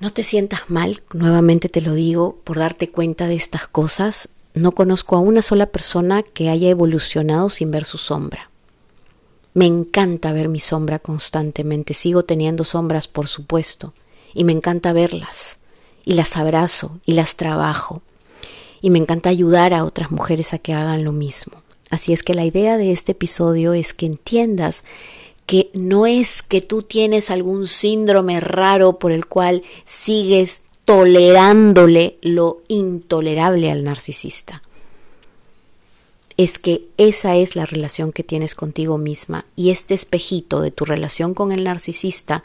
No 0.00 0.12
te 0.12 0.22
sientas 0.22 0.68
mal, 0.68 1.02
nuevamente 1.14 1.68
te 1.68 1.80
lo 1.80 1.94
digo, 1.94 2.36
por 2.44 2.58
darte 2.58 2.90
cuenta 2.90 3.26
de 3.26 3.36
estas 3.36 3.68
cosas. 3.68 4.28
No 4.52 4.72
conozco 4.72 5.16
a 5.16 5.20
una 5.20 5.40
sola 5.40 5.66
persona 5.66 6.22
que 6.22 6.50
haya 6.50 6.68
evolucionado 6.68 7.48
sin 7.48 7.70
ver 7.70 7.84
su 7.84 7.96
sombra. 7.96 8.50
Me 9.54 9.66
encanta 9.66 10.32
ver 10.32 10.48
mi 10.48 10.58
sombra 10.58 10.98
constantemente, 10.98 11.94
sigo 11.94 12.24
teniendo 12.24 12.64
sombras, 12.64 13.06
por 13.06 13.28
supuesto, 13.28 13.94
y 14.34 14.42
me 14.42 14.52
encanta 14.52 14.92
verlas, 14.92 15.58
y 16.04 16.14
las 16.14 16.36
abrazo, 16.36 16.98
y 17.06 17.12
las 17.12 17.36
trabajo, 17.36 18.02
y 18.82 18.90
me 18.90 18.98
encanta 18.98 19.30
ayudar 19.30 19.72
a 19.72 19.84
otras 19.84 20.10
mujeres 20.10 20.52
a 20.52 20.58
que 20.58 20.74
hagan 20.74 21.04
lo 21.04 21.12
mismo. 21.12 21.63
Así 21.94 22.12
es 22.12 22.24
que 22.24 22.34
la 22.34 22.44
idea 22.44 22.76
de 22.76 22.90
este 22.90 23.12
episodio 23.12 23.72
es 23.72 23.92
que 23.92 24.06
entiendas 24.06 24.82
que 25.46 25.70
no 25.74 26.06
es 26.06 26.42
que 26.42 26.60
tú 26.60 26.82
tienes 26.82 27.30
algún 27.30 27.68
síndrome 27.68 28.40
raro 28.40 28.98
por 28.98 29.12
el 29.12 29.26
cual 29.26 29.62
sigues 29.84 30.62
tolerándole 30.86 32.18
lo 32.20 32.62
intolerable 32.66 33.70
al 33.70 33.84
narcisista. 33.84 34.60
Es 36.36 36.58
que 36.58 36.82
esa 36.96 37.36
es 37.36 37.54
la 37.54 37.64
relación 37.64 38.10
que 38.10 38.24
tienes 38.24 38.56
contigo 38.56 38.98
misma 38.98 39.46
y 39.54 39.70
este 39.70 39.94
espejito 39.94 40.62
de 40.62 40.72
tu 40.72 40.84
relación 40.84 41.32
con 41.32 41.52
el 41.52 41.62
narcisista, 41.62 42.42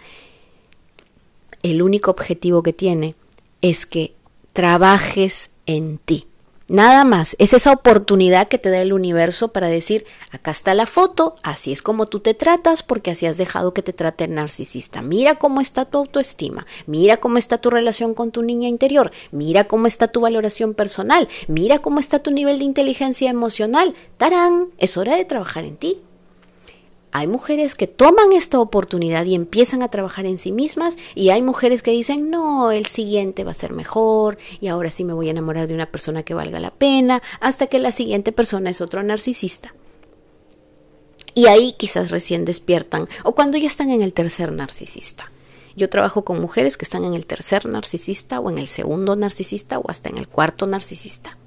el 1.63 1.81
único 1.81 2.12
objetivo 2.12 2.62
que 2.62 2.73
tiene 2.73 3.15
es 3.63 3.88
que 3.88 4.13
trabajes 4.53 5.53
en 5.65 5.97
ti. 5.97 6.28
Nada 6.69 7.03
más, 7.03 7.36
es 7.39 7.53
esa 7.53 7.71
oportunidad 7.71 8.47
que 8.47 8.60
te 8.60 8.69
da 8.69 8.79
el 8.79 8.93
universo 8.93 9.47
para 9.47 9.69
decir, 9.69 10.05
acá 10.29 10.51
está 10.51 10.75
la 10.75 10.86
foto, 10.86 11.36
así 11.41 11.71
es 11.71 11.82
como 11.82 12.05
tú 12.05 12.19
te 12.19 12.36
tratas 12.36 12.84
porque 12.84 13.10
así 13.10 13.25
has 13.25 13.39
dejado 13.39 13.73
que 13.73 13.82
te 13.82 13.91
trate 13.91 14.25
el 14.25 14.36
narcisista. 14.36 15.01
Mira 15.01 15.34
cómo 15.36 15.62
está 15.62 15.86
tu 15.86 15.97
autoestima, 15.97 16.67
mira 16.86 17.17
cómo 17.17 17.39
está 17.39 17.58
tu 17.58 17.71
relación 17.71 18.13
con 18.13 18.29
tu 18.32 18.43
niña 18.43 18.67
interior, 18.69 19.12
mira 19.32 19.63
cómo 19.63 19.88
está 19.88 20.10
tu 20.10 20.21
valoración 20.21 20.75
personal, 20.75 21.27
mira 21.47 21.79
cómo 21.79 21.99
está 21.99 22.19
tu 22.19 22.29
nivel 22.29 22.60
de 22.60 22.65
inteligencia 22.65 23.32
emocional. 23.32 23.95
Tarán, 24.17 24.67
es 24.77 24.95
hora 24.95 25.15
de 25.15 25.25
trabajar 25.25 25.65
en 25.65 25.75
ti 25.75 26.03
hay 27.11 27.27
mujeres 27.27 27.75
que 27.75 27.87
toman 27.87 28.33
esta 28.33 28.59
oportunidad 28.59 29.25
y 29.25 29.33
empiezan 29.33 29.81
a 29.81 29.89
trabajar 29.89 30.25
en 30.25 30.37
sí 30.37 30.51
mismas 30.51 30.97
y 31.15 31.29
hay 31.29 31.41
mujeres 31.41 31.81
que 31.81 31.91
dicen, 31.91 32.29
no, 32.29 32.71
el 32.71 32.85
siguiente 32.85 33.43
va 33.43 33.51
a 33.51 33.55
ser 33.55 33.73
mejor 33.73 34.37
y 34.61 34.67
ahora 34.67 34.91
sí 34.91 35.03
me 35.03 35.13
voy 35.13 35.27
a 35.27 35.31
enamorar 35.31 35.67
de 35.67 35.73
una 35.73 35.87
persona 35.87 36.23
que 36.23 36.33
valga 36.35 36.59
la 36.59 36.71
pena, 36.71 37.21
hasta 37.39 37.67
que 37.67 37.79
la 37.79 37.91
siguiente 37.91 38.31
persona 38.31 38.69
es 38.69 38.81
otro 38.81 39.01
narcisista. 39.01 39.73
Y 41.33 41.47
ahí 41.47 41.73
quizás 41.73 42.11
recién 42.11 42.45
despiertan 42.45 43.07
o 43.23 43.33
cuando 43.33 43.57
ya 43.57 43.67
están 43.67 43.89
en 43.89 44.01
el 44.01 44.13
tercer 44.13 44.51
narcisista. 44.51 45.31
Yo 45.75 45.89
trabajo 45.89 46.25
con 46.25 46.41
mujeres 46.41 46.77
que 46.77 46.85
están 46.85 47.05
en 47.05 47.13
el 47.13 47.25
tercer 47.25 47.65
narcisista 47.65 48.39
o 48.39 48.49
en 48.49 48.57
el 48.57 48.67
segundo 48.67 49.15
narcisista 49.15 49.79
o 49.79 49.89
hasta 49.89 50.09
en 50.09 50.17
el 50.17 50.27
cuarto 50.27 50.67
narcisista. 50.67 51.37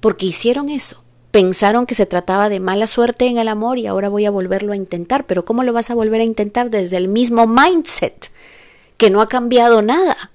Porque 0.00 0.26
hicieron 0.26 0.68
eso 0.68 1.02
pensaron 1.38 1.86
que 1.86 1.94
se 1.94 2.04
trataba 2.04 2.48
de 2.48 2.58
mala 2.58 2.88
suerte 2.88 3.26
en 3.26 3.38
el 3.38 3.46
amor 3.46 3.78
y 3.78 3.86
ahora 3.86 4.08
voy 4.08 4.26
a 4.26 4.30
volverlo 4.32 4.72
a 4.72 4.76
intentar, 4.76 5.24
pero 5.24 5.44
¿cómo 5.44 5.62
lo 5.62 5.72
vas 5.72 5.88
a 5.88 5.94
volver 5.94 6.20
a 6.20 6.24
intentar 6.24 6.68
desde 6.68 6.96
el 6.96 7.06
mismo 7.06 7.46
mindset 7.46 8.32
que 8.96 9.08
no 9.08 9.20
ha 9.20 9.28
cambiado 9.28 9.80
nada? 9.80 10.32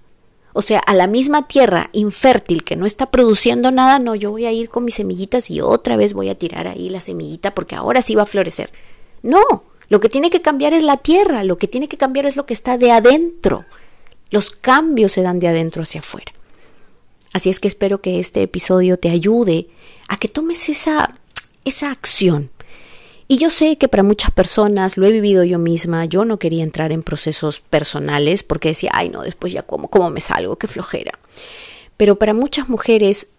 O 0.53 0.61
sea, 0.61 0.79
a 0.79 0.93
la 0.93 1.07
misma 1.07 1.45
tierra 1.45 1.89
infértil 1.91 2.63
que 2.63 2.77
no 2.77 2.85
está 2.85 3.11
produciendo 3.11 3.69
nada, 3.69 3.99
no, 3.99 4.15
yo 4.15 4.31
voy 4.31 4.45
a 4.45 4.53
ir 4.53 4.69
con 4.69 4.85
mis 4.85 4.95
semillitas 4.95 5.51
y 5.51 5.59
otra 5.59 5.97
vez 5.97 6.13
voy 6.13 6.29
a 6.29 6.37
tirar 6.37 6.69
ahí 6.69 6.87
la 6.87 7.01
semillita 7.01 7.53
porque 7.53 7.75
ahora 7.75 8.01
sí 8.01 8.15
va 8.15 8.21
a 8.21 8.25
florecer. 8.25 8.71
No, 9.23 9.65
lo 9.89 9.99
que 9.99 10.07
tiene 10.07 10.29
que 10.29 10.41
cambiar 10.41 10.71
es 10.71 10.83
la 10.83 10.95
tierra, 10.95 11.43
lo 11.43 11.57
que 11.57 11.67
tiene 11.67 11.89
que 11.89 11.97
cambiar 11.97 12.27
es 12.27 12.37
lo 12.37 12.45
que 12.45 12.53
está 12.53 12.77
de 12.77 12.91
adentro. 12.91 13.65
Los 14.29 14.51
cambios 14.51 15.11
se 15.11 15.21
dan 15.21 15.39
de 15.39 15.49
adentro 15.49 15.83
hacia 15.83 15.99
afuera. 15.99 16.31
Así 17.33 17.49
es 17.49 17.59
que 17.59 17.67
espero 17.67 17.99
que 17.99 18.19
este 18.19 18.43
episodio 18.43 18.97
te 18.97 19.09
ayude 19.09 19.67
a 20.07 20.17
que 20.17 20.27
tomes 20.27 20.69
esa, 20.69 21.15
esa 21.65 21.91
acción. 21.91 22.51
Y 23.27 23.37
yo 23.37 23.49
sé 23.49 23.77
que 23.77 23.87
para 23.87 24.03
muchas 24.03 24.31
personas, 24.31 24.97
lo 24.97 25.07
he 25.07 25.11
vivido 25.11 25.43
yo 25.43 25.57
misma, 25.57 26.05
yo 26.05 26.25
no 26.25 26.37
quería 26.37 26.63
entrar 26.63 26.91
en 26.91 27.01
procesos 27.01 27.59
personales 27.59 28.43
porque 28.43 28.69
decía, 28.69 28.91
ay 28.93 29.09
no, 29.09 29.21
después 29.21 29.51
ya 29.51 29.63
cómo, 29.63 29.87
cómo 29.87 30.09
me 30.09 30.21
salgo, 30.21 30.57
qué 30.57 30.67
flojera. 30.67 31.17
Pero 31.97 32.19
para 32.19 32.33
muchas 32.33 32.69
mujeres 32.69 33.29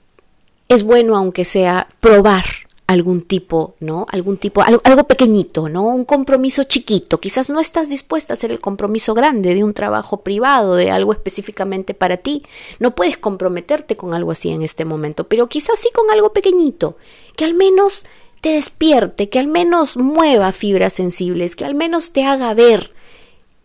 es 0.69 0.83
bueno, 0.83 1.17
aunque 1.17 1.45
sea, 1.45 1.89
probar 2.01 2.45
algún 2.87 3.23
tipo, 3.23 3.77
¿no? 3.81 4.07
Algún 4.11 4.37
tipo, 4.37 4.63
algo, 4.63 4.81
algo, 4.85 5.05
pequeñito, 5.05 5.69
¿no? 5.69 5.85
Un 5.85 6.05
compromiso 6.05 6.65
chiquito. 6.65 7.19
Quizás 7.19 7.49
no 7.49 7.61
estás 7.61 7.89
dispuesta 7.89 8.33
a 8.33 8.37
hacer 8.37 8.53
el 8.53 8.61
compromiso 8.61 9.15
grande 9.15 9.55
de 9.55 9.65
un 9.65 9.73
trabajo 9.73 10.21
privado, 10.23 10.77
de 10.77 10.91
algo 10.91 11.13
específicamente 11.13 11.95
para 11.95 12.19
ti. 12.19 12.43
No 12.79 12.95
puedes 12.95 13.17
comprometerte 13.17 13.97
con 13.97 14.13
algo 14.13 14.33
así 14.33 14.51
en 14.51 14.63
este 14.63 14.85
momento, 14.85 15.29
pero 15.29 15.49
quizás 15.49 15.79
sí 15.79 15.89
con 15.95 16.11
algo 16.11 16.33
pequeñito, 16.33 16.99
que 17.37 17.45
al 17.45 17.55
menos 17.55 18.05
te 18.43 18.51
despierte, 18.51 19.31
que 19.31 19.39
al 19.39 19.49
menos 19.49 19.97
mueva 19.97 20.53
fibras 20.53 20.93
sensibles, 20.93 21.57
que 21.57 21.65
al 21.65 21.75
menos 21.75 22.13
te 22.13 22.25
haga 22.25 22.53
ver 22.53 22.93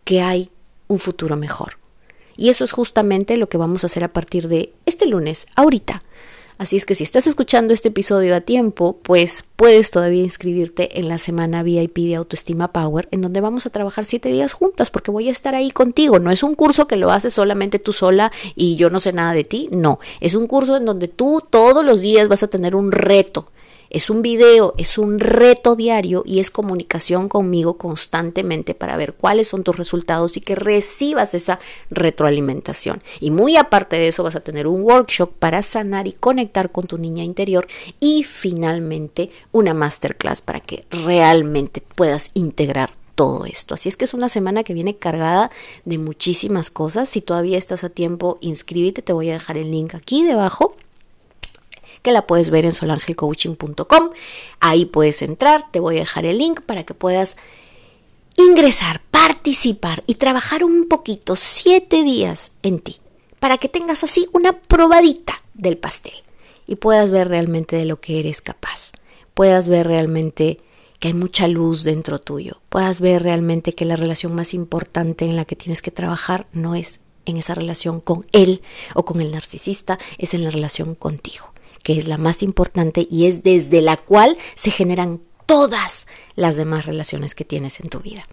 que 0.04 0.22
hay 0.22 0.50
un 0.88 0.98
futuro 0.98 1.36
mejor. 1.36 1.78
Y 2.36 2.48
eso 2.48 2.64
es 2.64 2.72
justamente 2.72 3.36
lo 3.36 3.50
que 3.50 3.58
vamos 3.58 3.84
a 3.84 3.88
hacer 3.88 4.02
a 4.02 4.14
partir 4.14 4.48
de 4.48 4.72
este 4.86 5.04
lunes, 5.04 5.46
ahorita 5.56 6.02
Así 6.60 6.76
es 6.76 6.84
que 6.84 6.94
si 6.94 7.04
estás 7.04 7.26
escuchando 7.26 7.72
este 7.72 7.88
episodio 7.88 8.36
a 8.36 8.42
tiempo, 8.42 8.98
pues 9.02 9.44
puedes 9.56 9.90
todavía 9.90 10.22
inscribirte 10.22 11.00
en 11.00 11.08
la 11.08 11.16
semana 11.16 11.62
VIP 11.62 12.00
de 12.00 12.16
Autoestima 12.16 12.70
Power, 12.70 13.08
en 13.12 13.22
donde 13.22 13.40
vamos 13.40 13.64
a 13.64 13.70
trabajar 13.70 14.04
siete 14.04 14.28
días 14.28 14.52
juntas, 14.52 14.90
porque 14.90 15.10
voy 15.10 15.30
a 15.30 15.32
estar 15.32 15.54
ahí 15.54 15.70
contigo. 15.70 16.18
No 16.18 16.30
es 16.30 16.42
un 16.42 16.54
curso 16.54 16.86
que 16.86 16.96
lo 16.96 17.12
haces 17.12 17.32
solamente 17.32 17.78
tú 17.78 17.94
sola 17.94 18.30
y 18.54 18.76
yo 18.76 18.90
no 18.90 19.00
sé 19.00 19.14
nada 19.14 19.32
de 19.32 19.44
ti, 19.44 19.70
no. 19.72 20.00
Es 20.20 20.34
un 20.34 20.46
curso 20.46 20.76
en 20.76 20.84
donde 20.84 21.08
tú 21.08 21.42
todos 21.48 21.82
los 21.82 22.02
días 22.02 22.28
vas 22.28 22.42
a 22.42 22.48
tener 22.48 22.76
un 22.76 22.92
reto 22.92 23.46
es 23.90 24.08
un 24.08 24.22
video, 24.22 24.74
es 24.78 24.98
un 24.98 25.18
reto 25.18 25.74
diario 25.74 26.22
y 26.24 26.38
es 26.38 26.50
comunicación 26.50 27.28
conmigo 27.28 27.76
constantemente 27.76 28.74
para 28.74 28.96
ver 28.96 29.14
cuáles 29.14 29.48
son 29.48 29.64
tus 29.64 29.76
resultados 29.76 30.36
y 30.36 30.40
que 30.40 30.54
recibas 30.54 31.34
esa 31.34 31.58
retroalimentación. 31.90 33.02
Y 33.18 33.32
muy 33.32 33.56
aparte 33.56 33.96
de 33.96 34.08
eso 34.08 34.22
vas 34.22 34.36
a 34.36 34.40
tener 34.40 34.68
un 34.68 34.82
workshop 34.82 35.32
para 35.38 35.60
sanar 35.62 36.06
y 36.06 36.12
conectar 36.12 36.70
con 36.70 36.86
tu 36.86 36.98
niña 36.98 37.24
interior 37.24 37.66
y 37.98 38.22
finalmente 38.22 39.30
una 39.50 39.74
masterclass 39.74 40.40
para 40.40 40.60
que 40.60 40.84
realmente 40.90 41.82
puedas 41.96 42.30
integrar 42.34 42.92
todo 43.16 43.44
esto. 43.44 43.74
Así 43.74 43.88
es 43.88 43.96
que 43.96 44.04
es 44.04 44.14
una 44.14 44.28
semana 44.28 44.62
que 44.62 44.72
viene 44.72 44.96
cargada 44.96 45.50
de 45.84 45.98
muchísimas 45.98 46.70
cosas. 46.70 47.08
Si 47.08 47.20
todavía 47.20 47.58
estás 47.58 47.84
a 47.84 47.90
tiempo, 47.90 48.38
inscríbete, 48.40 49.02
te 49.02 49.12
voy 49.12 49.30
a 49.30 49.34
dejar 49.34 49.58
el 49.58 49.70
link 49.70 49.94
aquí 49.94 50.24
debajo 50.24 50.76
que 52.02 52.12
la 52.12 52.26
puedes 52.26 52.50
ver 52.50 52.64
en 52.64 52.72
solangelcoaching.com. 52.72 54.10
Ahí 54.60 54.84
puedes 54.86 55.22
entrar, 55.22 55.70
te 55.70 55.80
voy 55.80 55.96
a 55.96 56.00
dejar 56.00 56.24
el 56.26 56.38
link 56.38 56.60
para 56.62 56.84
que 56.84 56.94
puedas 56.94 57.36
ingresar, 58.36 59.02
participar 59.10 60.02
y 60.06 60.14
trabajar 60.14 60.64
un 60.64 60.88
poquito, 60.88 61.36
siete 61.36 62.02
días 62.02 62.52
en 62.62 62.78
ti, 62.78 62.98
para 63.38 63.58
que 63.58 63.68
tengas 63.68 64.04
así 64.04 64.28
una 64.32 64.52
probadita 64.52 65.42
del 65.54 65.76
pastel 65.76 66.14
y 66.66 66.76
puedas 66.76 67.10
ver 67.10 67.28
realmente 67.28 67.76
de 67.76 67.84
lo 67.84 68.00
que 68.00 68.20
eres 68.20 68.40
capaz, 68.40 68.92
puedas 69.34 69.68
ver 69.68 69.86
realmente 69.86 70.58
que 71.00 71.08
hay 71.08 71.14
mucha 71.14 71.48
luz 71.48 71.82
dentro 71.82 72.20
tuyo, 72.20 72.60
puedas 72.68 73.00
ver 73.00 73.22
realmente 73.22 73.74
que 73.74 73.84
la 73.84 73.96
relación 73.96 74.34
más 74.34 74.54
importante 74.54 75.24
en 75.24 75.34
la 75.34 75.44
que 75.44 75.56
tienes 75.56 75.82
que 75.82 75.90
trabajar 75.90 76.46
no 76.52 76.74
es 76.74 77.00
en 77.26 77.36
esa 77.36 77.54
relación 77.54 78.00
con 78.00 78.26
él 78.32 78.62
o 78.94 79.04
con 79.04 79.20
el 79.20 79.32
narcisista, 79.32 79.98
es 80.18 80.34
en 80.34 80.44
la 80.44 80.50
relación 80.50 80.94
contigo 80.94 81.52
que 81.82 81.96
es 81.96 82.06
la 82.08 82.18
más 82.18 82.42
importante 82.42 83.06
y 83.10 83.26
es 83.26 83.42
desde 83.42 83.80
la 83.80 83.96
cual 83.96 84.36
se 84.54 84.70
generan 84.70 85.20
todas 85.46 86.06
las 86.36 86.56
demás 86.56 86.86
relaciones 86.86 87.34
que 87.34 87.44
tienes 87.44 87.80
en 87.80 87.88
tu 87.88 88.00
vida. 88.00 88.26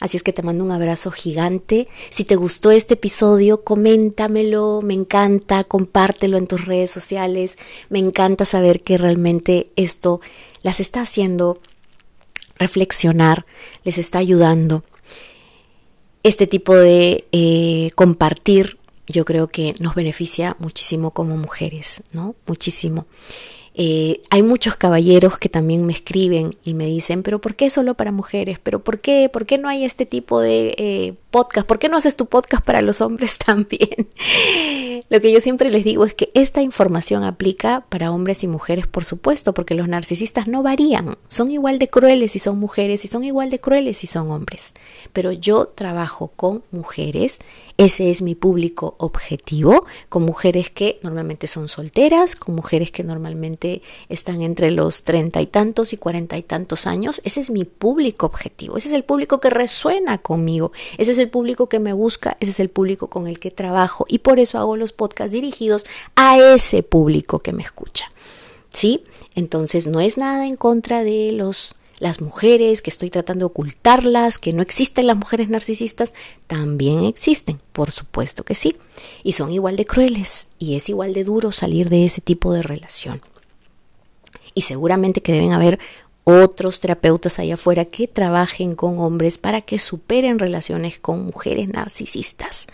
Así 0.00 0.16
es 0.16 0.22
que 0.22 0.32
te 0.32 0.42
mando 0.42 0.64
un 0.64 0.70
abrazo 0.70 1.10
gigante. 1.10 1.88
Si 2.10 2.24
te 2.24 2.36
gustó 2.36 2.70
este 2.70 2.94
episodio, 2.94 3.64
coméntamelo, 3.64 4.80
me 4.82 4.94
encanta, 4.94 5.64
compártelo 5.64 6.38
en 6.38 6.46
tus 6.46 6.66
redes 6.66 6.90
sociales. 6.90 7.58
Me 7.88 7.98
encanta 7.98 8.44
saber 8.44 8.82
que 8.82 8.96
realmente 8.96 9.70
esto 9.74 10.20
las 10.62 10.78
está 10.78 11.00
haciendo 11.00 11.60
reflexionar, 12.58 13.44
les 13.82 13.98
está 13.98 14.18
ayudando. 14.18 14.84
Este 16.22 16.46
tipo 16.46 16.76
de 16.76 17.26
eh, 17.32 17.90
compartir 17.96 18.77
yo 19.08 19.24
creo 19.24 19.48
que 19.48 19.74
nos 19.80 19.94
beneficia 19.94 20.56
muchísimo 20.58 21.10
como 21.10 21.36
mujeres, 21.36 22.02
¿no? 22.12 22.34
Muchísimo. 22.46 23.06
Eh, 23.80 24.22
hay 24.30 24.42
muchos 24.42 24.74
caballeros 24.74 25.38
que 25.38 25.48
también 25.48 25.86
me 25.86 25.92
escriben 25.92 26.50
y 26.64 26.74
me 26.74 26.86
dicen, 26.86 27.22
pero 27.22 27.40
¿por 27.40 27.54
qué 27.54 27.70
solo 27.70 27.94
para 27.94 28.10
mujeres? 28.10 28.58
¿Pero 28.60 28.82
por 28.82 28.98
qué? 28.98 29.30
¿Por 29.32 29.46
qué 29.46 29.56
no 29.56 29.68
hay 29.68 29.84
este 29.84 30.04
tipo 30.04 30.40
de 30.40 30.74
eh, 30.78 31.14
podcast? 31.30 31.64
¿Por 31.64 31.78
qué 31.78 31.88
no 31.88 31.96
haces 31.96 32.16
tu 32.16 32.26
podcast 32.26 32.64
para 32.64 32.82
los 32.82 33.00
hombres 33.00 33.38
también? 33.46 34.08
Lo 35.08 35.20
que 35.20 35.30
yo 35.30 35.40
siempre 35.40 35.70
les 35.70 35.84
digo 35.84 36.04
es 36.04 36.12
que 36.12 36.32
esta 36.34 36.60
información 36.60 37.22
aplica 37.22 37.84
para 37.88 38.10
hombres 38.10 38.42
y 38.42 38.48
mujeres, 38.48 38.88
por 38.88 39.04
supuesto, 39.04 39.54
porque 39.54 39.76
los 39.76 39.86
narcisistas 39.86 40.48
no 40.48 40.64
varían. 40.64 41.16
Son 41.28 41.52
igual 41.52 41.78
de 41.78 41.88
crueles 41.88 42.32
si 42.32 42.40
son 42.40 42.58
mujeres 42.58 43.04
y 43.04 43.08
son 43.08 43.22
igual 43.22 43.48
de 43.48 43.60
crueles 43.60 43.98
si 43.98 44.08
son 44.08 44.28
hombres. 44.32 44.74
Pero 45.12 45.30
yo 45.30 45.68
trabajo 45.68 46.32
con 46.34 46.64
mujeres 46.72 47.38
ese 47.78 48.10
es 48.10 48.22
mi 48.22 48.34
público 48.34 48.96
objetivo, 48.98 49.86
con 50.08 50.24
mujeres 50.24 50.68
que 50.68 50.98
normalmente 51.04 51.46
son 51.46 51.68
solteras, 51.68 52.34
con 52.34 52.56
mujeres 52.56 52.90
que 52.90 53.04
normalmente 53.04 53.82
están 54.08 54.42
entre 54.42 54.72
los 54.72 55.04
treinta 55.04 55.40
y 55.40 55.46
tantos 55.46 55.92
y 55.92 55.96
cuarenta 55.96 56.36
y 56.36 56.42
tantos 56.42 56.88
años. 56.88 57.22
Ese 57.24 57.38
es 57.38 57.50
mi 57.50 57.64
público 57.64 58.26
objetivo, 58.26 58.76
ese 58.76 58.88
es 58.88 58.94
el 58.94 59.04
público 59.04 59.38
que 59.40 59.48
resuena 59.48 60.18
conmigo, 60.18 60.72
ese 60.98 61.12
es 61.12 61.18
el 61.18 61.30
público 61.30 61.68
que 61.68 61.78
me 61.78 61.92
busca, 61.92 62.36
ese 62.40 62.50
es 62.50 62.58
el 62.58 62.68
público 62.68 63.06
con 63.06 63.28
el 63.28 63.38
que 63.38 63.52
trabajo 63.52 64.06
y 64.08 64.18
por 64.18 64.40
eso 64.40 64.58
hago 64.58 64.74
los 64.74 64.92
podcasts 64.92 65.32
dirigidos 65.32 65.86
a 66.16 66.36
ese 66.36 66.82
público 66.82 67.38
que 67.38 67.52
me 67.52 67.62
escucha. 67.62 68.10
¿Sí? 68.70 69.04
Entonces 69.36 69.86
no 69.86 70.00
es 70.00 70.18
nada 70.18 70.46
en 70.46 70.56
contra 70.56 71.04
de 71.04 71.30
los 71.30 71.76
las 71.98 72.20
mujeres, 72.20 72.82
que 72.82 72.90
estoy 72.90 73.10
tratando 73.10 73.44
de 73.44 73.46
ocultarlas, 73.46 74.38
que 74.38 74.52
no 74.52 74.62
existen 74.62 75.06
las 75.06 75.16
mujeres 75.16 75.48
narcisistas, 75.48 76.14
también 76.46 77.04
existen, 77.04 77.60
por 77.72 77.90
supuesto 77.90 78.44
que 78.44 78.54
sí, 78.54 78.76
y 79.22 79.32
son 79.32 79.50
igual 79.52 79.76
de 79.76 79.86
crueles 79.86 80.48
y 80.58 80.76
es 80.76 80.88
igual 80.88 81.12
de 81.12 81.24
duro 81.24 81.52
salir 81.52 81.88
de 81.88 82.04
ese 82.04 82.20
tipo 82.20 82.52
de 82.52 82.62
relación. 82.62 83.20
Y 84.54 84.62
seguramente 84.62 85.20
que 85.22 85.32
deben 85.32 85.52
haber 85.52 85.78
otros 86.24 86.80
terapeutas 86.80 87.38
allá 87.38 87.54
afuera 87.54 87.86
que 87.86 88.06
trabajen 88.06 88.74
con 88.74 88.98
hombres 88.98 89.38
para 89.38 89.62
que 89.62 89.78
superen 89.78 90.38
relaciones 90.38 90.98
con 90.98 91.24
mujeres 91.24 91.68
narcisistas. 91.68 92.66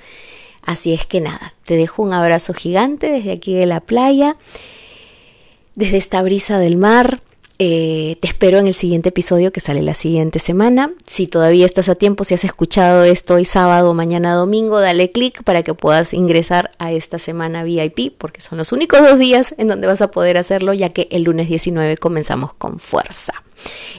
Así 0.63 0.93
es 0.93 1.07
que 1.07 1.21
nada, 1.21 1.55
te 1.63 1.77
dejo 1.77 2.03
un 2.03 2.13
abrazo 2.13 2.53
gigante 2.53 3.11
desde 3.11 3.33
aquí 3.33 3.55
de 3.55 3.67
la 3.67 3.81
playa, 3.81 4.37
desde 5.75 5.99
esta 5.99 6.23
brisa 6.23 6.59
del 6.59 6.77
mar. 6.77 7.21
Eh, 7.61 8.17
te 8.21 8.27
espero 8.27 8.59
en 8.59 8.67
el 8.67 8.75
siguiente 8.75 9.11
episodio 9.11 9.53
que 9.53 9.61
sale 9.61 9.81
la 9.81 9.95
siguiente 9.95 10.41
semana. 10.41 10.93
Si 11.07 11.29
todavía 11.29 11.67
estás 11.67 11.89
a 11.89 11.95
tiempo, 11.95 12.25
si 12.25 12.35
has 12.35 12.45
escuchado 12.45 13.05
esto 13.05 13.35
hoy 13.35 13.45
sábado, 13.45 13.95
mañana 13.95 14.35
domingo, 14.35 14.81
dale 14.81 15.11
clic 15.11 15.45
para 15.45 15.63
que 15.63 15.73
puedas 15.73 16.15
ingresar 16.15 16.73
a 16.79 16.91
esta 16.91 17.21
semana 17.21 17.63
VIP, 17.63 18.13
porque 18.19 18.41
son 18.41 18.59
los 18.59 18.73
únicos 18.73 19.01
dos 19.03 19.19
días 19.21 19.55
en 19.57 19.69
donde 19.69 19.87
vas 19.87 20.03
a 20.03 20.11
poder 20.11 20.37
hacerlo, 20.37 20.73
ya 20.73 20.89
que 20.89 21.07
el 21.13 21.23
lunes 21.23 21.49
19 21.49 21.97
comenzamos 21.99 22.55
con 22.55 22.81
fuerza. 22.81 23.35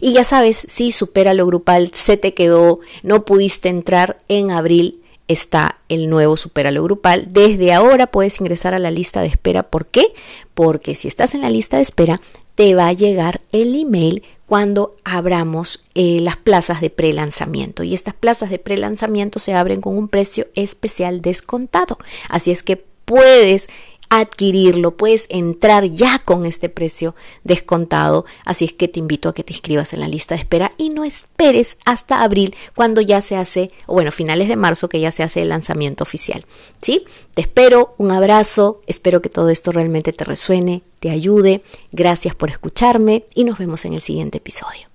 Y 0.01 0.13
ya 0.13 0.25
sabes, 0.25 0.57
si 0.67 0.91
supera 0.91 1.33
lo 1.33 1.45
grupal, 1.45 1.91
se 1.93 2.17
te 2.17 2.33
quedó, 2.33 2.81
no 3.03 3.23
pudiste 3.23 3.69
entrar 3.69 4.17
en 4.27 4.51
abril 4.51 4.99
está 5.27 5.79
el 5.89 6.09
nuevo 6.09 6.37
Superalo 6.37 6.83
Grupal. 6.83 7.27
Desde 7.29 7.73
ahora 7.73 8.07
puedes 8.07 8.39
ingresar 8.39 8.73
a 8.73 8.79
la 8.79 8.91
lista 8.91 9.21
de 9.21 9.27
espera. 9.27 9.63
¿Por 9.63 9.87
qué? 9.87 10.13
Porque 10.53 10.95
si 10.95 11.07
estás 11.07 11.33
en 11.33 11.41
la 11.41 11.49
lista 11.49 11.77
de 11.77 11.83
espera, 11.83 12.21
te 12.55 12.73
va 12.73 12.87
a 12.87 12.93
llegar 12.93 13.41
el 13.51 13.79
email 13.79 14.23
cuando 14.45 14.95
abramos 15.03 15.85
eh, 15.95 16.19
las 16.21 16.37
plazas 16.37 16.81
de 16.81 16.89
prelanzamiento. 16.89 17.83
Y 17.83 17.93
estas 17.93 18.13
plazas 18.13 18.49
de 18.49 18.59
prelanzamiento 18.59 19.39
se 19.39 19.53
abren 19.53 19.81
con 19.81 19.97
un 19.97 20.07
precio 20.07 20.47
especial 20.55 21.21
descontado. 21.21 21.97
Así 22.29 22.51
es 22.51 22.63
que 22.63 22.77
puedes 23.05 23.69
adquirirlo, 24.09 24.95
puedes 24.95 25.27
entrar 25.29 25.85
ya 25.85 26.19
con 26.19 26.45
este 26.45 26.69
precio 26.69 27.15
descontado. 27.43 28.25
Así 28.45 28.65
es 28.65 28.73
que 28.73 28.87
te 28.87 28.99
invito 28.99 29.29
a 29.29 29.33
que 29.33 29.43
te 29.43 29.53
inscribas 29.53 29.93
en 29.93 29.99
la 29.99 30.07
lista 30.07 30.35
de 30.35 30.41
espera 30.41 30.71
y 30.77 30.89
no 30.89 31.03
esperes 31.03 31.77
hasta 31.85 32.21
abril 32.21 32.55
cuando 32.75 33.01
ya 33.01 33.21
se 33.21 33.35
hace, 33.35 33.71
o 33.87 33.93
bueno, 33.93 34.11
finales 34.11 34.47
de 34.47 34.55
marzo 34.55 34.89
que 34.89 34.99
ya 34.99 35.11
se 35.11 35.23
hace 35.23 35.41
el 35.41 35.49
lanzamiento 35.49 36.03
oficial. 36.03 36.45
¿Sí? 36.81 37.03
Te 37.33 37.41
espero, 37.41 37.95
un 37.97 38.11
abrazo, 38.11 38.81
espero 38.87 39.21
que 39.21 39.29
todo 39.29 39.49
esto 39.49 39.71
realmente 39.71 40.13
te 40.13 40.23
resuene, 40.23 40.83
te 41.05 41.11
ayude. 41.11 41.61
Gracias 41.91 42.33
por 42.33 42.49
escucharme 42.49 43.25
y 43.35 43.43
nos 43.43 43.59
vemos 43.59 43.85
en 43.85 43.93
el 43.93 44.01
siguiente 44.01 44.39
episodio. 44.39 44.94